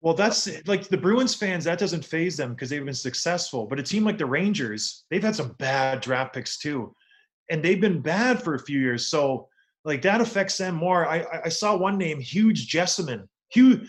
[0.00, 3.66] Well, that's like the Bruins fans, that doesn't phase them because they've been successful.
[3.66, 6.94] But a team like the Rangers, they've had some bad draft picks too.
[7.50, 9.08] And they've been bad for a few years.
[9.08, 9.48] So
[9.84, 11.06] like that affects them more.
[11.08, 13.26] I I- I saw one name, Hugh Jessiman.
[13.50, 13.88] Huge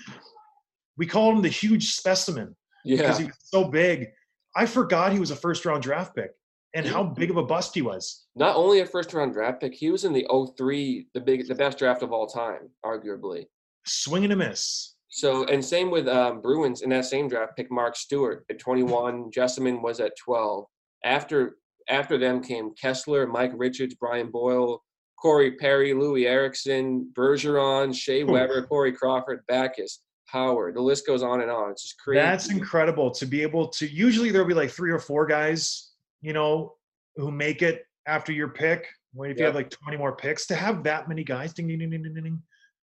[1.00, 4.10] we called him the huge specimen Yeah, because he was so big.
[4.56, 6.32] I forgot he was a first round draft pick
[6.74, 8.26] and how big of a bust he was.
[8.36, 11.56] not only a first round draft pick, he was in the 03, the big, the
[11.56, 13.46] best draft of all time, arguably.
[13.86, 14.96] Swing and a miss.
[15.10, 19.32] So, and same with um, Bruins in that same draft pick, Mark Stuart at 21,
[19.36, 20.66] Jessiman was at 12.
[21.04, 21.58] After
[21.88, 24.84] after them came Kesler, Mike Richards, Brian Boyle,
[25.20, 30.76] Corey Perry, Loui Eriksson, Bergeron, Shea Weber, Corey Crawford, Backes, Howard.
[30.76, 31.72] The list goes on and on.
[31.72, 32.22] It's just crazy.
[32.22, 33.88] That's incredible to be able to.
[33.88, 36.76] Usually there'll be like three or four guys, you know,
[37.16, 38.88] who make it after your pick.
[39.14, 41.80] When if you have like 20 more picks, to have that many guys, ding, ding,
[41.80, 42.42] ding, ding, ding, ding,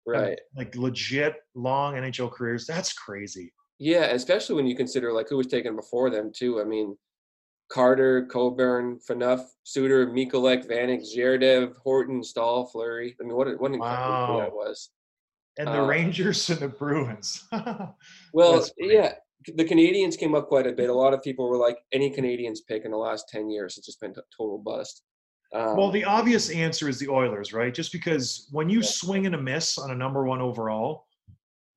[0.06, 0.40] right.
[0.56, 3.52] like legit long NHL careers, that's crazy.
[3.80, 6.62] Yeah, especially when you consider like who was taken before them too.
[6.62, 6.96] I mean,
[7.72, 13.16] Carter, Coburn, Phaneuf, Suter, Michalek, Vanek, Zherdev, Horton, Staal, Fleury.
[13.20, 14.92] I mean, what what an incredible that was.
[15.58, 17.44] And the Uh, Rangers and the Bruins.
[18.34, 20.90] Well, yeah, the Canadiens came up quite a bit.
[20.90, 23.86] A lot of people were like, any Canadiens pick in the last ten years it's
[23.86, 25.04] just been a total bust.
[25.54, 27.74] Um, well, the obvious answer is the Oilers, right?
[27.74, 28.86] Just because when you Yeah.
[28.86, 31.08] swing and a miss on a number one overall,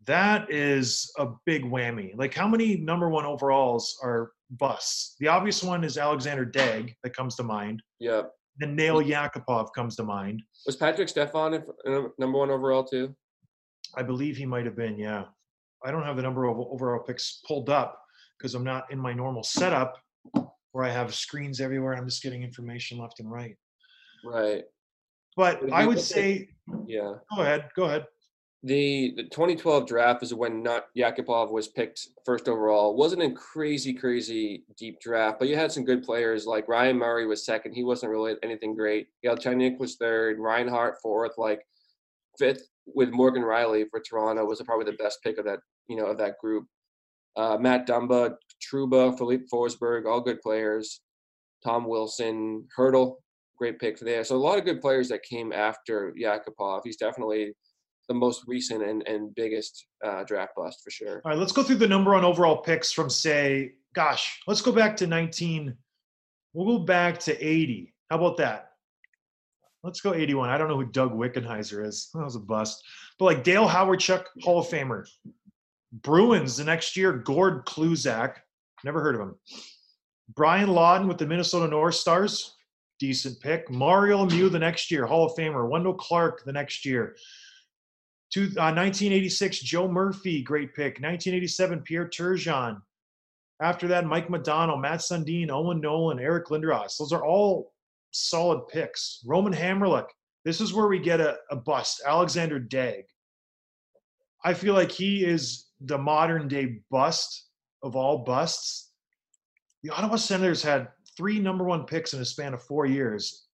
[0.05, 2.15] that is a big whammy.
[2.17, 5.17] Like, how many number one overalls are busts?
[5.19, 7.83] The obvious one is Alexander Daigle that comes to mind.
[7.99, 8.23] yeah,
[8.59, 10.41] Then Nail Yakupov comes to mind.
[10.67, 11.65] was Patrik Stefan
[12.19, 13.17] number one overall too?
[13.97, 15.25] I believe he might have been, yeah.
[15.85, 18.01] I don't have the number of overall picks pulled up
[18.39, 19.99] because I'm not in my normal setup
[20.73, 21.95] where I have screens everywhere.
[21.95, 23.57] I'm just getting information left and right.
[24.25, 24.65] Right.
[25.37, 26.49] But But I would at- say,
[26.87, 27.15] Yeah.
[27.35, 28.07] go ahead, go ahead.
[28.63, 32.97] The the 2012 draft is when not Yakupov was picked first overall.
[32.97, 37.27] wasn't a crazy crazy deep draft, but you had some good players like Ryan Murray
[37.27, 37.75] was second.
[37.75, 39.09] He wasn't really anything great.
[39.23, 40.39] Galchenyuk was third.
[40.39, 41.33] Reinhart fourth.
[41.37, 41.61] Like
[42.39, 46.07] fifth with Morgan Rielly for Toronto was probably the best pick of that you know
[46.07, 46.67] of that group.
[47.37, 51.01] Uh, Matt Dumba, Trouba, Filip Forsberg, all good players.
[51.65, 53.17] Tom Wilson, Hertl,
[53.57, 54.23] great pick for there.
[54.23, 56.83] So a lot of good players that came after Yakupov.
[56.85, 57.53] He's definitely
[58.09, 61.23] the most recent and, and biggest uh, draft bust for sure.
[61.25, 64.73] All right, let's go through the number on overall picks from say, gosh, let's go
[64.73, 65.75] back to 19.
[66.53, 67.95] We'll go back to 80.
[68.11, 68.74] How about that?
[69.85, 70.49] Let's go 81.
[70.49, 72.09] I don't know who Doug Wickenheiser is.
[72.15, 72.83] That was a bust.
[73.19, 75.07] But like Dale Hawerchuk, Hall of Famer.
[75.93, 78.37] Bruins the next year, Gord Kluzak.
[78.83, 79.35] Never heard of him.
[80.35, 82.57] Brian Lawton with the Minnesota North Stars.
[82.99, 83.71] Decent pick.
[83.71, 85.69] Mario Lemieux the next year, Hall of Famer.
[85.69, 87.15] Wendel Clark the next year.
[88.33, 90.95] Two, uh, 1986, Joe Murphy, great pick.
[90.95, 92.81] 1987, Pierre Turgeon.
[93.61, 96.97] After that, Mike Modano, Mats Sundin, Owen Nolan, Eric Lindros.
[96.99, 97.74] Those are all
[98.15, 99.21] solid picks.
[99.27, 100.07] Roman Hamrlik.
[100.45, 102.03] This is where we get a, a bust.
[102.07, 103.05] Alexander Daigle.
[104.45, 107.49] I feel like he is the modern day bust
[107.83, 108.91] of all busts.
[109.83, 113.47] The Ottawa Senators had three number one picks in a span of four years.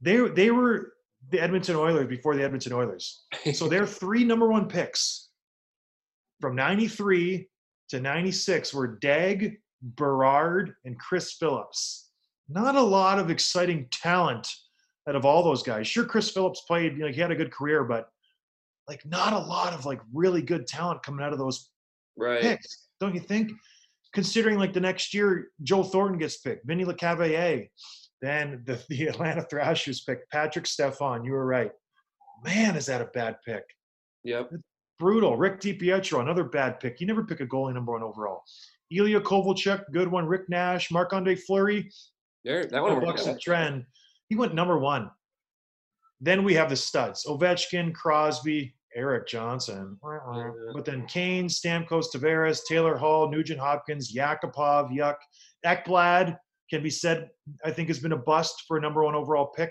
[0.00, 0.94] They, they were
[1.30, 3.24] the Edmonton Oilers before the Edmonton Oilers.
[3.52, 5.28] So their three number one picks
[6.40, 7.48] from 93
[7.90, 12.09] to 96 were Daigle, Berard, and Chris Phillips.
[12.50, 14.48] Not a lot of exciting talent
[15.08, 15.86] out of all those guys.
[15.86, 18.08] Sure, Chris Phillips played, you know, he had a good career, but
[18.88, 21.70] like not a lot of like really good talent coming out of those
[22.16, 22.40] right.
[22.40, 23.52] picks, don't you think?
[24.12, 27.68] Considering like the next year, Joe Thornton gets picked, Vinny Lecavalier,
[28.20, 31.24] then the, the Atlanta Thrashers pick Patrik Stefan.
[31.24, 31.70] You were right.
[32.44, 33.62] Man, is that a bad pick?
[34.24, 34.52] Yep.
[34.98, 35.36] Brutal.
[35.36, 37.00] Rick DiPietro, another bad pick.
[37.00, 38.42] You never pick a goalie number one overall.
[38.90, 40.26] Ilya Kovalchuk, good one.
[40.26, 41.90] Rick Nash, Marc Andre Fleury,
[42.44, 43.84] There, that one Bucks worked trend.
[44.28, 45.10] He went number one.
[46.20, 49.98] Then we have the studs: Ovechkin, Crosby, Erik Johnson.
[50.02, 50.72] Mm-hmm.
[50.74, 55.16] But then Kane, Stamkos, Tavares, Taylor Hall, Nugent Hopkins, Yakupov, Yuck,
[55.64, 56.36] Ekblad,
[56.70, 57.28] can be said,
[57.64, 59.70] I think, has been a bust for a number one overall pick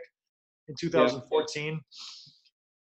[0.68, 1.82] in 2014.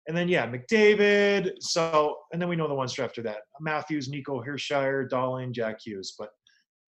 [0.08, 1.52] And then, yeah, McDavid.
[1.60, 6.16] So, and then we know the ones after that Matthews, Nico Hischier, Dahlin, Jack Hughes.
[6.18, 6.30] But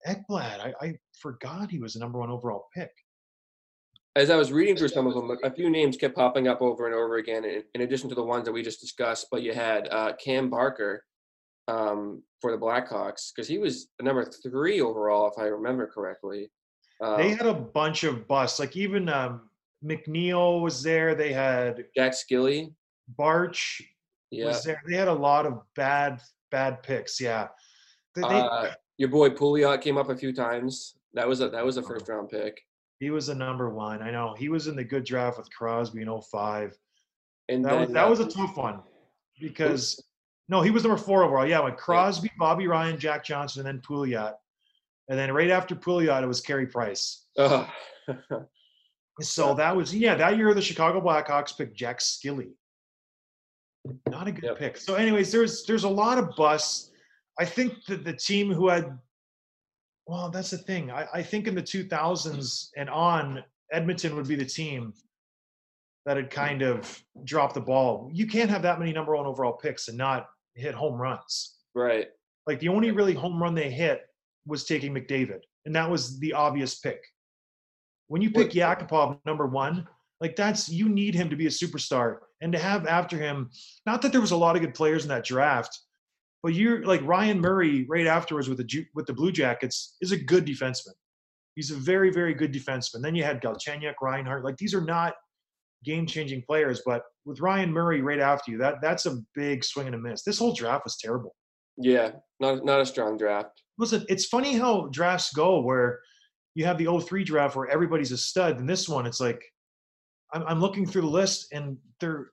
[0.07, 2.91] Ekblad, I, I forgot he was the number one overall pick.
[4.15, 6.87] As I was reading through some of them, a few names kept popping up over
[6.87, 9.27] and over again, in, addition to the ones that we just discussed.
[9.31, 11.03] But you had uh, Cam Barker
[11.67, 16.49] um, for the Blackhawks because he was a number three overall, if I remember correctly.
[17.01, 18.59] Um, They had a bunch of busts.
[18.59, 19.49] Like even um,
[19.85, 21.13] McNeil was there.
[21.15, 22.73] They had Jack Skille.
[23.17, 23.81] Barch
[24.31, 24.47] Yeah.
[24.47, 24.81] was there.
[24.87, 27.21] They had a lot of bad, bad picks.
[27.21, 27.47] Yeah.
[28.15, 30.95] They, they- Uh, your boy Pouliot came up a few times.
[31.13, 32.59] That was a that was a first round pick.
[32.99, 34.01] he was a number one.
[34.01, 34.35] I know.
[34.37, 36.77] He was in the good draft with Crosby in 05.
[37.49, 38.81] And That then, was that uh, was a tough one
[39.39, 40.03] because
[40.47, 41.45] no, he was number four overall.
[41.47, 44.33] Yeah, when Crosby, Bobby Ryan, Jack Johnson, and then Pouliot.
[45.09, 47.25] And then right after Pouliot, it was Carey Price.
[47.37, 47.67] ugh.
[49.21, 52.51] So that was yeah, that year the Chicago Blackhawks picked Jack Skille.
[54.09, 54.57] Not a good Yep.
[54.59, 54.77] pick.
[54.77, 56.91] So, anyways, there's there's a lot of busts.
[57.37, 58.97] I think that the team who had
[60.09, 60.89] well, that's the thing.
[60.89, 61.87] I, I think in the mm.
[61.87, 64.91] 2000s and on, Edmonton would be the team
[66.05, 66.31] that had mm.
[66.31, 68.09] kind of dropped the ball.
[68.11, 71.57] You can't have that many number one overall picks and not hit home runs.
[71.75, 72.07] right.
[72.47, 74.01] Like the only really home run they hit
[74.47, 77.05] was taking McDavid, and that was the obvious pick.
[78.07, 79.87] When you pick Yakupov number one,
[80.19, 83.51] like that's you need him to be a superstar, and to have after him,
[83.85, 85.79] not that there was a lot of good players in that draft,
[86.43, 90.17] but you're like Ryan Murray right afterwards with the with the Blue Jackets is a
[90.17, 90.93] good defenseman.
[91.55, 93.01] He's a very very good defenseman.
[93.01, 94.43] Then you had Galchenyuk, Reinhart.
[94.43, 95.13] Like these are not
[95.83, 99.87] game changing players, but with Ryan Murray right after you, that that's a big swing
[99.87, 100.23] and a miss.
[100.23, 101.35] This whole draft was terrible
[101.77, 102.11] Yeah.
[102.39, 103.61] Not not a strong draft.
[103.77, 105.99] listen, it's funny how drafts go where
[106.55, 108.59] you have the 03 draft where everybody's a stud.
[108.59, 109.41] And this one, it's like
[110.33, 112.31] I'm, I'm looking through the list and they're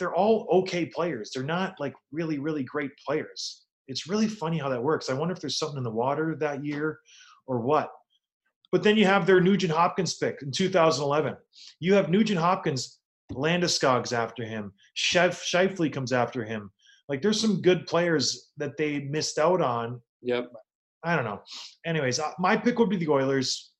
[0.00, 1.30] they're all okay players.
[1.32, 3.62] They're not like really, really great players.
[3.86, 5.08] It's really funny how that works.
[5.08, 6.98] I wonder if there's something in the water that year
[7.46, 7.90] or what.
[8.72, 11.36] But then you have their Nugent Hopkins pick in 2011.
[11.78, 12.98] You have Nugent Hopkins,
[13.32, 14.72] Landeskog's after him.
[14.96, 16.70] Shif- Scheifele comes after him.
[17.08, 20.52] Like there's some good players that they missed out on Yep.
[21.02, 21.40] I don't know.
[21.86, 23.72] Anyways, uh, my pick would be the Oilers.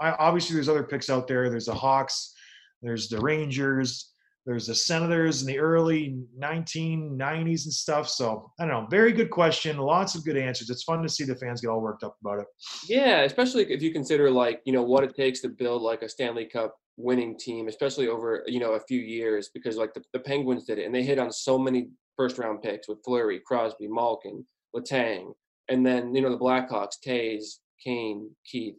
[0.00, 1.48] I obviously there's other picks out there.
[1.48, 2.34] There's the Hawks,
[2.82, 4.09] there's the Rangers,
[4.46, 8.08] there's the Senators in the early 1990s and stuff.
[8.08, 8.86] So I don't know.
[8.90, 9.76] Very good question.
[9.76, 10.70] Lots of good answers.
[10.70, 12.46] It's fun to see the fans get all worked up about it.
[12.88, 16.08] Yeah, especially if you consider like you know what it takes to build like a
[16.08, 20.20] Stanley Cup winning team, especially over you know a few years, because like the, the
[20.20, 23.88] Penguins did it, and they hit on so many first round picks with Fleury, Crosby,
[23.88, 25.32] Malkin, Letang,
[25.68, 28.76] and then you know the Blackhawks, Toews, Kane, Keith,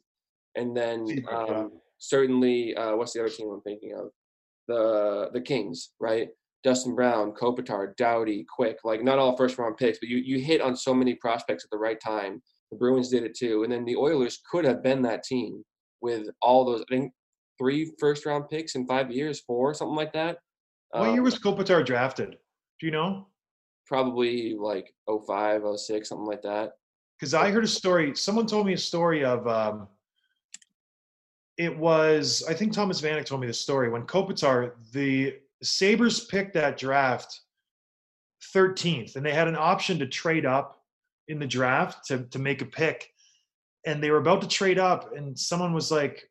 [0.56, 4.10] and then um, certainly uh, what's the other team I'm thinking of?
[4.68, 6.30] The the Kings, right?
[6.64, 10.62] Dustin Brown, Kopitar, Doughty, Quick, like not all first round picks, but you you hit
[10.62, 12.42] on so many prospects at the right time.
[12.72, 15.64] The Bruins did it too, and then the Oilers could have been that team
[16.02, 16.82] with all those.
[16.82, 17.12] I think
[17.60, 20.38] three first round picks in five years, four something like that.
[20.92, 22.38] What year Um, was Kopitar drafted?
[22.80, 23.28] Do you know?
[23.88, 26.72] probably like 05, 06, something like that.
[27.20, 28.16] Because I heard a story.
[28.16, 29.46] Someone told me a story of.
[29.48, 29.88] Um,
[31.62, 36.56] it was I think Thomas Vanek told me the story when Kopitar the Sabres picked
[36.56, 37.42] that draft
[38.56, 40.82] 13th, and they had an option to trade up
[41.28, 43.08] in the draft to to make a pick,
[43.86, 46.28] and they were about to trade up, and someone was like.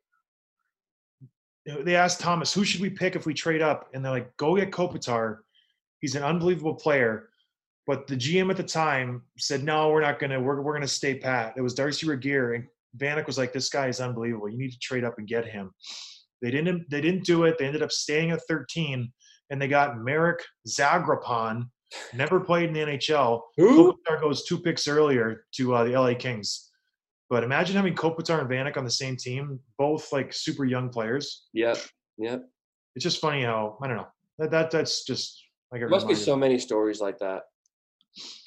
[1.65, 4.55] They asked Thomas, "Who should we pick if we trade up?" And they're like, "Go
[4.55, 5.41] get Kopitar.
[5.99, 7.29] He's an unbelievable player."
[7.85, 10.41] But the GM at the time said, "No, we're not gonna.
[10.41, 12.67] We're we're gonna stay pat." It was Darcy Regier, and
[12.97, 14.49] Vanek was like, "This guy is unbelievable.
[14.49, 15.71] You need to trade up and get him."
[16.41, 16.89] They didn't.
[16.89, 17.57] They didn't do it.
[17.57, 19.11] They ended up staying at 13,
[19.49, 21.65] and they got Marek Zagrapan.
[22.13, 23.41] Never played in the NHL.
[23.57, 23.93] Who?
[23.93, 26.71] Kopitar goes two picks earlier to uh, the LA Kings.
[27.29, 31.47] But imagine having Kopitar and Vanek on the same team, both like super young players.
[31.53, 31.77] Yep,
[32.17, 32.43] yep.
[32.95, 34.07] It's just funny how I don't know.
[34.39, 37.43] That, that that's just like There must be so many stories like that.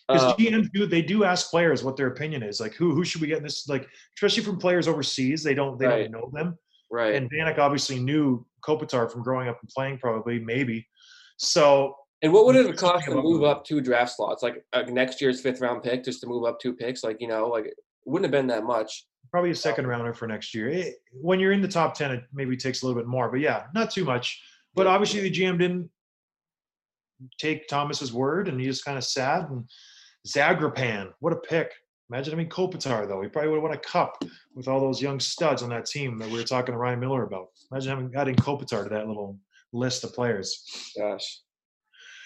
[0.08, 2.60] Because Uh, GMs do they do ask players what their opinion is.
[2.60, 3.68] Like who who should we get in this?
[3.68, 6.10] Like especially from players overseas, they don't they Right.
[6.10, 6.58] don't know them.
[6.90, 7.14] right.
[7.14, 10.86] And Vanek obviously knew Kopitar from growing up and playing, probably maybe.
[11.38, 14.82] So And what would it have cost to move up two draft slots, like uh,
[14.82, 17.02] next year's fifth round pick, just to move up two picks?
[17.02, 17.74] Like you know, like it
[18.04, 19.06] wouldn't have been that much.
[19.30, 20.68] probably a second rounder for next year.
[20.68, 23.40] It, when you're in the top ten, it maybe takes a little bit more, but
[23.40, 24.40] yeah, not too much.
[24.74, 25.90] But obviously the GM didn't
[27.38, 29.64] take Thomas's word, and he just kind of sat and
[30.26, 31.72] Zagrapan, what a pick!
[32.10, 33.22] Imagine having Kopitar though.
[33.22, 34.22] He probably would have won a cup
[34.54, 37.24] with all those young studs on that team that we were talking to Ryan Miller
[37.24, 37.46] about.
[37.72, 39.38] Imagine having adding Kopitar to that little
[39.72, 40.92] list of players.
[40.96, 41.40] Gosh.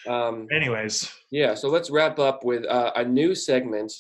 [0.07, 3.93] Um, Anyways, yeah, so let's wrap up with uh, a new segment.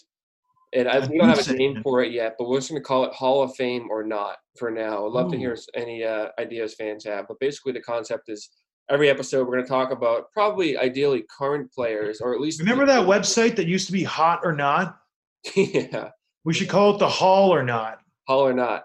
[0.74, 2.86] And I, we don't have a name for it yet, but we're just going to
[2.86, 5.06] call it Hall of Fame or not for now.
[5.06, 7.26] I'd love to hear any uh, ideas fans have.
[7.26, 8.50] But basically, the concept is
[8.90, 12.86] every episode we're going to talk about probably ideally current players or at least remember
[12.86, 14.98] that website that used to be Hot or Not?
[15.56, 16.10] yeah,
[16.44, 17.98] We should call it the Hall or Not.
[18.26, 18.84] Hall or not.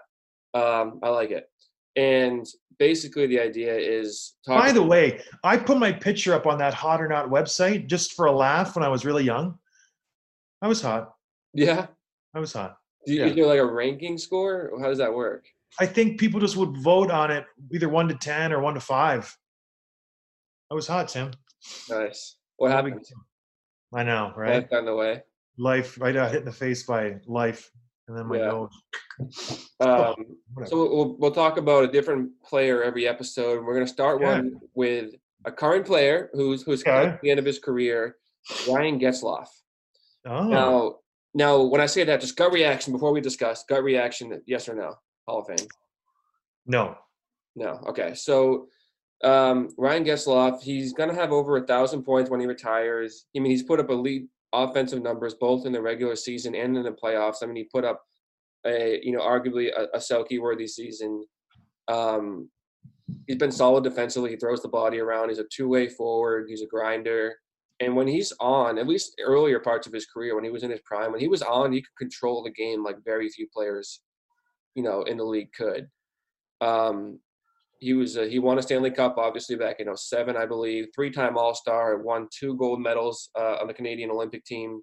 [0.54, 1.48] Um, I like it.
[1.96, 2.46] And
[2.78, 4.58] basically, the idea is talk.
[4.58, 8.12] By the way, I put my picture up on that Hot or Not website just
[8.14, 9.58] for a laugh when I was really young.
[10.62, 11.12] I was hot.
[11.52, 11.86] yeah,
[12.34, 12.78] I was hot.
[13.06, 13.32] do you, Yeah.
[13.34, 14.70] there like a ranking score?
[14.80, 15.44] How does that work?
[15.78, 18.80] I think people just would vote on it either one to ten or one to
[18.80, 19.36] five.
[20.74, 21.30] I was hot, Tim.
[21.88, 22.34] Nice.
[22.56, 23.04] What happened?
[23.94, 24.68] I know, Life right?
[24.70, 25.22] got in the way.
[25.56, 27.70] Life, I got hit in the face by life,
[28.08, 28.46] and then my Yeah.
[28.48, 28.82] nose.
[29.78, 30.14] Um,
[30.66, 33.64] so we'll, we'll talk about a different player every episode.
[33.64, 34.32] We're going to start Yeah.
[34.40, 35.12] one with
[35.44, 37.06] a current player who's who's Okay.
[37.10, 38.16] at the end of his career,
[38.68, 39.46] Ryan Getzlaff.
[40.26, 40.96] oh, Now,
[41.34, 43.62] now when I say that, just gut reaction before we discuss.
[43.68, 44.96] Gut reaction, yes or no?
[45.28, 45.68] Hall of Fame.
[46.66, 46.96] no.
[47.54, 47.80] No.
[47.86, 48.14] Okay.
[48.14, 48.66] So
[49.22, 53.26] um, Ryan Getzlaff, he's going to have over a thousand points when he retires.
[53.36, 56.82] I mean, he's put up elite offensive numbers both in the regular season and in
[56.82, 57.42] the playoffs.
[57.42, 58.02] I mean, he put up
[58.66, 61.24] a you know arguably a, a Selke worthy season.
[61.88, 62.48] Um,
[63.26, 64.30] he's been solid defensively.
[64.30, 65.28] He throws the body around.
[65.28, 66.46] He's a two way forward.
[66.48, 67.34] He's a grinder.
[67.80, 70.70] And when he's on, at least earlier parts of his career, when he was in
[70.70, 74.00] his prime, when he was on, he could control the game like very few players,
[74.76, 75.88] you know, in the league could.
[76.60, 77.18] Um,
[77.80, 80.86] he was uh, he won a Stanley Cup obviously back in 07, I believe.
[80.94, 84.80] Three time All Star, and won two gold medals uh, on the Canadian Olympic team.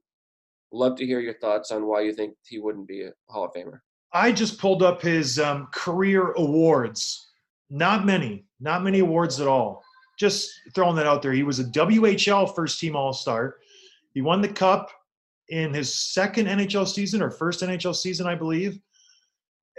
[0.71, 3.51] Love to hear your thoughts on why you think he wouldn't be a Hall of
[3.53, 3.79] Famer.
[4.13, 7.29] I just pulled up his um, career awards.
[7.69, 9.83] Not many, not many awards at all.
[10.19, 11.31] Just throwing that out there.
[11.31, 13.55] He was a WHL first team All Star.
[14.13, 14.91] He won the cup
[15.49, 18.79] in his second NHL season or first NHL season, I believe.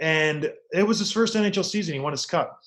[0.01, 1.93] And it was his first NHL season.
[1.93, 2.59] He won his cup.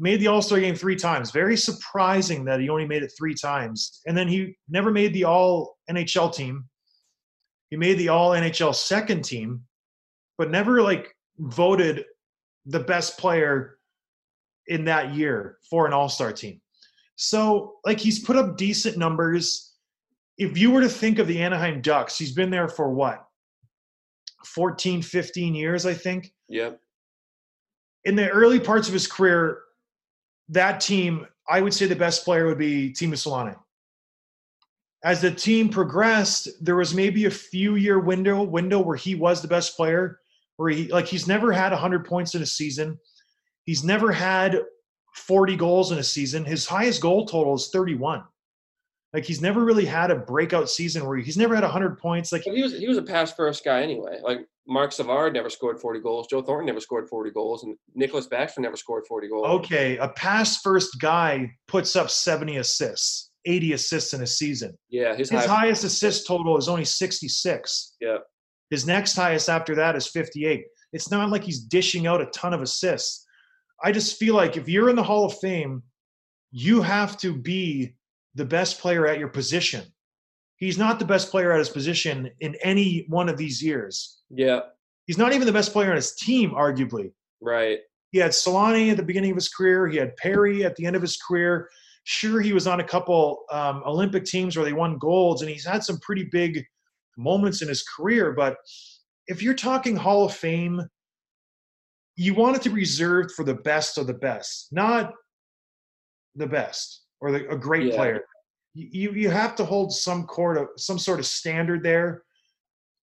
[0.00, 1.30] Made the All Star game three times.
[1.30, 4.00] Very surprising that he only made it three times.
[4.06, 6.64] And then he never made the All NHL team.
[7.68, 9.62] He made the All NHL second team
[10.40, 12.02] but never like voted
[12.64, 13.76] the best player
[14.68, 16.58] in that year for an all-star team.
[17.16, 19.74] So like he's put up decent numbers.
[20.38, 23.22] If you were to think of the Anaheim Ducks, he's been there for what?
[24.46, 26.32] 14, 15 years, I think.
[26.48, 26.80] Yep.
[28.06, 29.58] In the early parts of his career,
[30.50, 33.56] that team, I would say the best player would be Teemu Selanne.
[35.02, 39.40] As the team progressed, there was maybe a few year window window where he was
[39.40, 40.20] the best player,
[40.56, 42.98] where he like he's never had 100 points in a season.
[43.64, 44.60] He's never had
[45.14, 46.44] 40 goals in a season.
[46.44, 48.22] His highest goal total is 31.
[49.14, 52.30] Like he's never really had a breakout season where he's never had 100 points.
[52.30, 54.20] Like he was he was a pass first guy anyway.
[54.22, 56.26] Like Marc Savard never scored 40 goals.
[56.28, 59.46] Joe Thornton never scored 40 goals, and Nicklas Backstrom never scored 40 goals.
[59.64, 64.76] okay, a pass first guy puts up 70 assists, 80 assists in a season.
[64.90, 67.96] Yeah, his, His high, highest assist total is only 66.
[68.00, 68.18] Yeah.
[68.70, 70.64] His next highest after that is 58.
[70.92, 73.26] It's not like he's dishing out a ton of assists.
[73.82, 75.82] I just feel like if you're in the Hall of Fame,
[76.52, 77.94] you have to be
[78.34, 79.84] the best player at your position.
[80.60, 84.20] He's not the best player at his position in any one of these years.
[84.30, 84.60] Yeah,
[85.06, 87.12] He's not even the best player on his team, arguably.
[87.40, 87.80] right.
[88.12, 89.86] He had Selanne at the beginning of his career.
[89.88, 91.68] He had Perry at the end of his career.
[92.04, 95.64] Sure, he was on a couple um, Olympic teams where they won golds, and he's
[95.64, 96.64] had some pretty big
[97.16, 98.32] moments in his career.
[98.32, 98.56] But
[99.28, 100.82] if you're talking Hall of Fame,
[102.16, 105.12] you want it to be reserved for the best of the best, not
[106.34, 107.96] the best or the, a great Yeah.
[107.96, 108.24] player.
[108.74, 112.22] You you have to hold some court of some sort of standard there.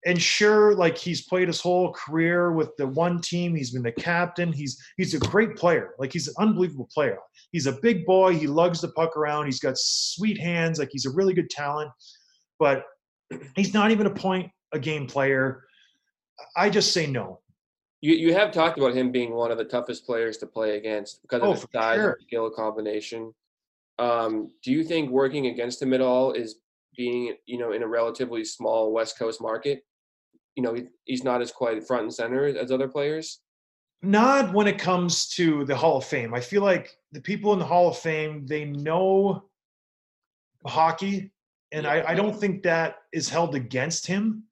[0.05, 3.55] And sure, like he's played his whole career with the one team.
[3.55, 4.53] He's been the captain.
[4.53, 5.95] He's he's a great player.
[5.99, 7.17] Like he's an unbelievable player.
[7.51, 8.35] He's a big boy.
[8.37, 9.45] He lugs the puck around.
[9.45, 10.79] He's got sweet hands.
[10.79, 11.91] Like he's a really good talent.
[12.59, 12.83] But
[13.55, 15.63] he's not even a point a game player.
[16.55, 17.41] I just say no.
[17.99, 21.21] You you have talked about him being one of the toughest players to play against
[21.23, 22.11] because of Oh, his size sure.
[22.11, 23.33] and skill combination.
[23.99, 26.55] Um, do you think working against him at all is
[26.95, 29.83] being you know in a relatively small West Coast market?
[30.55, 33.41] You know, he, he's not as quite front and center as other players.
[34.01, 36.33] Not when it comes to the Hall of Fame.
[36.33, 39.49] I feel like the people in the Hall of Fame, they know
[40.65, 41.31] hockey.
[41.71, 44.43] And I, I don't think that is held against him.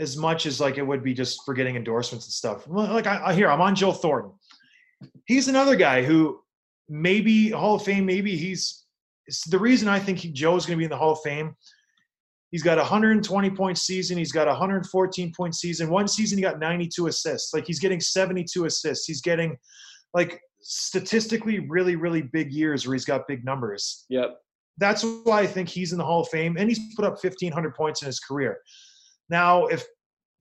[0.00, 2.66] as much as like it would be just for getting endorsements and stuff.
[2.66, 4.32] Like I, I here, I'm on Joe Thornton.
[5.26, 6.40] He's another guy who
[6.90, 8.84] maybe Hall of Fame, maybe he's
[9.48, 11.54] the reason I think he, Joe's going to be in the Hall of Fame.
[12.50, 14.18] He's got a 120 point season.
[14.18, 15.88] He's got a 114 point season.
[15.88, 17.54] One season he got 92 assists.
[17.54, 19.06] Like he's getting 72 assists.
[19.06, 19.56] He's getting
[20.14, 24.04] like statistically really really big years where he's got big numbers.
[24.10, 24.36] Yep.
[24.78, 27.74] That's why I think he's in the Hall of Fame, and he's put up 1,500
[27.74, 28.58] points in his career.
[29.28, 29.84] Now, if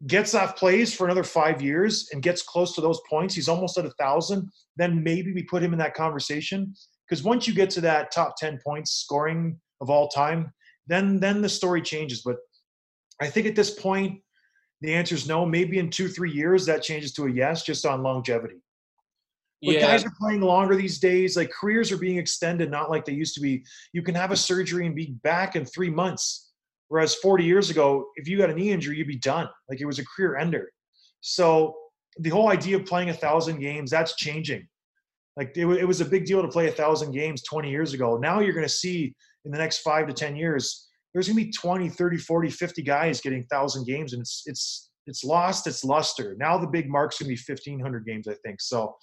[0.08, 3.86] Getzlaff plays for another five years and gets close to those points, he's almost at
[3.86, 4.50] a thousand.
[4.78, 6.74] Then maybe we put him in that conversation
[7.08, 10.54] because once you get to that top 10 points scoring of all time,
[10.88, 12.22] then then the story changes.
[12.24, 12.38] But
[13.22, 14.22] I think at this point,
[14.82, 15.46] the answer is no.
[15.46, 18.62] Maybe in two three years that changes to a yes, just on longevity.
[19.62, 19.82] But Yeah.
[19.82, 21.36] guys are playing longer these days.
[21.36, 23.66] Like careers are being extended, not like they used to be.
[23.92, 26.49] You can have a surgery and be back in three months.
[26.90, 29.48] Whereas 40 years ago, if you got a knee injury, you'd be done.
[29.70, 30.70] Like it was a career ender.
[31.22, 31.76] So
[32.20, 34.68] the whole idea of playing a thousand games, that's changing.
[35.38, 38.18] Like it, it was a big deal to play a thousand games 20 years ago.
[38.18, 39.16] Now you're going to see
[39.46, 42.82] in the next five to 10 years, there's going to be 20, 30, 40, 50
[42.82, 46.36] guys getting thousand games and it's, it's, it's lost its luster.
[46.40, 48.62] Now the big mark's going to be 1500 games, I think.
[48.62, 48.96] So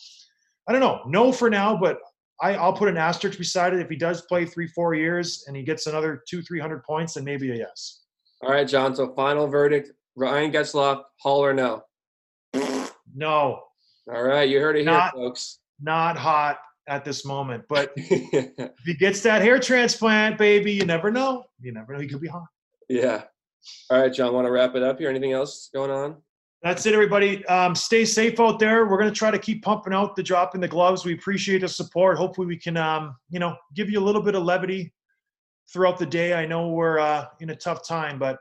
[0.68, 1.00] I don't know.
[1.06, 1.98] No for now, but
[2.40, 3.80] I, I'll put an asterisk beside it.
[3.80, 7.14] If he does play three, four years and he gets another two, three hundred points,
[7.14, 8.02] then maybe a yes.
[8.42, 8.94] All right, John.
[8.94, 11.82] So final verdict: Ryan Getzlaff, Hall or no?
[13.14, 13.62] No,
[14.12, 15.58] All right, you heard it here, folks.
[15.80, 17.64] not hot at this moment.
[17.68, 21.44] But if he gets that hair transplant, baby, you never know.
[21.60, 22.00] You never know.
[22.00, 22.46] He could be hot.
[22.88, 23.22] yeah.
[23.90, 24.32] All right, John.
[24.34, 25.08] Want to wrap it up here?
[25.10, 26.16] Anything else going on?
[26.62, 27.44] That's it, everybody.
[27.46, 28.86] Um, stay safe out there.
[28.86, 31.04] We're going to try to keep pumping out the drop in the gloves.
[31.04, 32.16] We appreciate the support.
[32.16, 34.92] Hopefully, we can, um, you know, give you a little bit of levity
[35.72, 36.34] throughout the day.
[36.34, 38.38] I know we're uh, in a tough time, but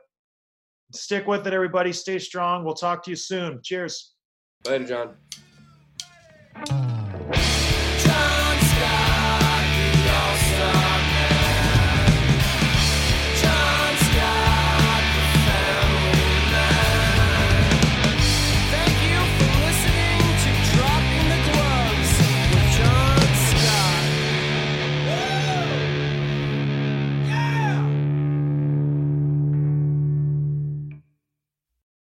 [0.92, 1.92] stick with it, everybody.
[1.92, 2.64] Stay strong.
[2.64, 3.60] We'll talk to you soon.
[3.62, 4.14] Cheers.
[4.66, 5.14] Later,
[6.64, 6.95] John.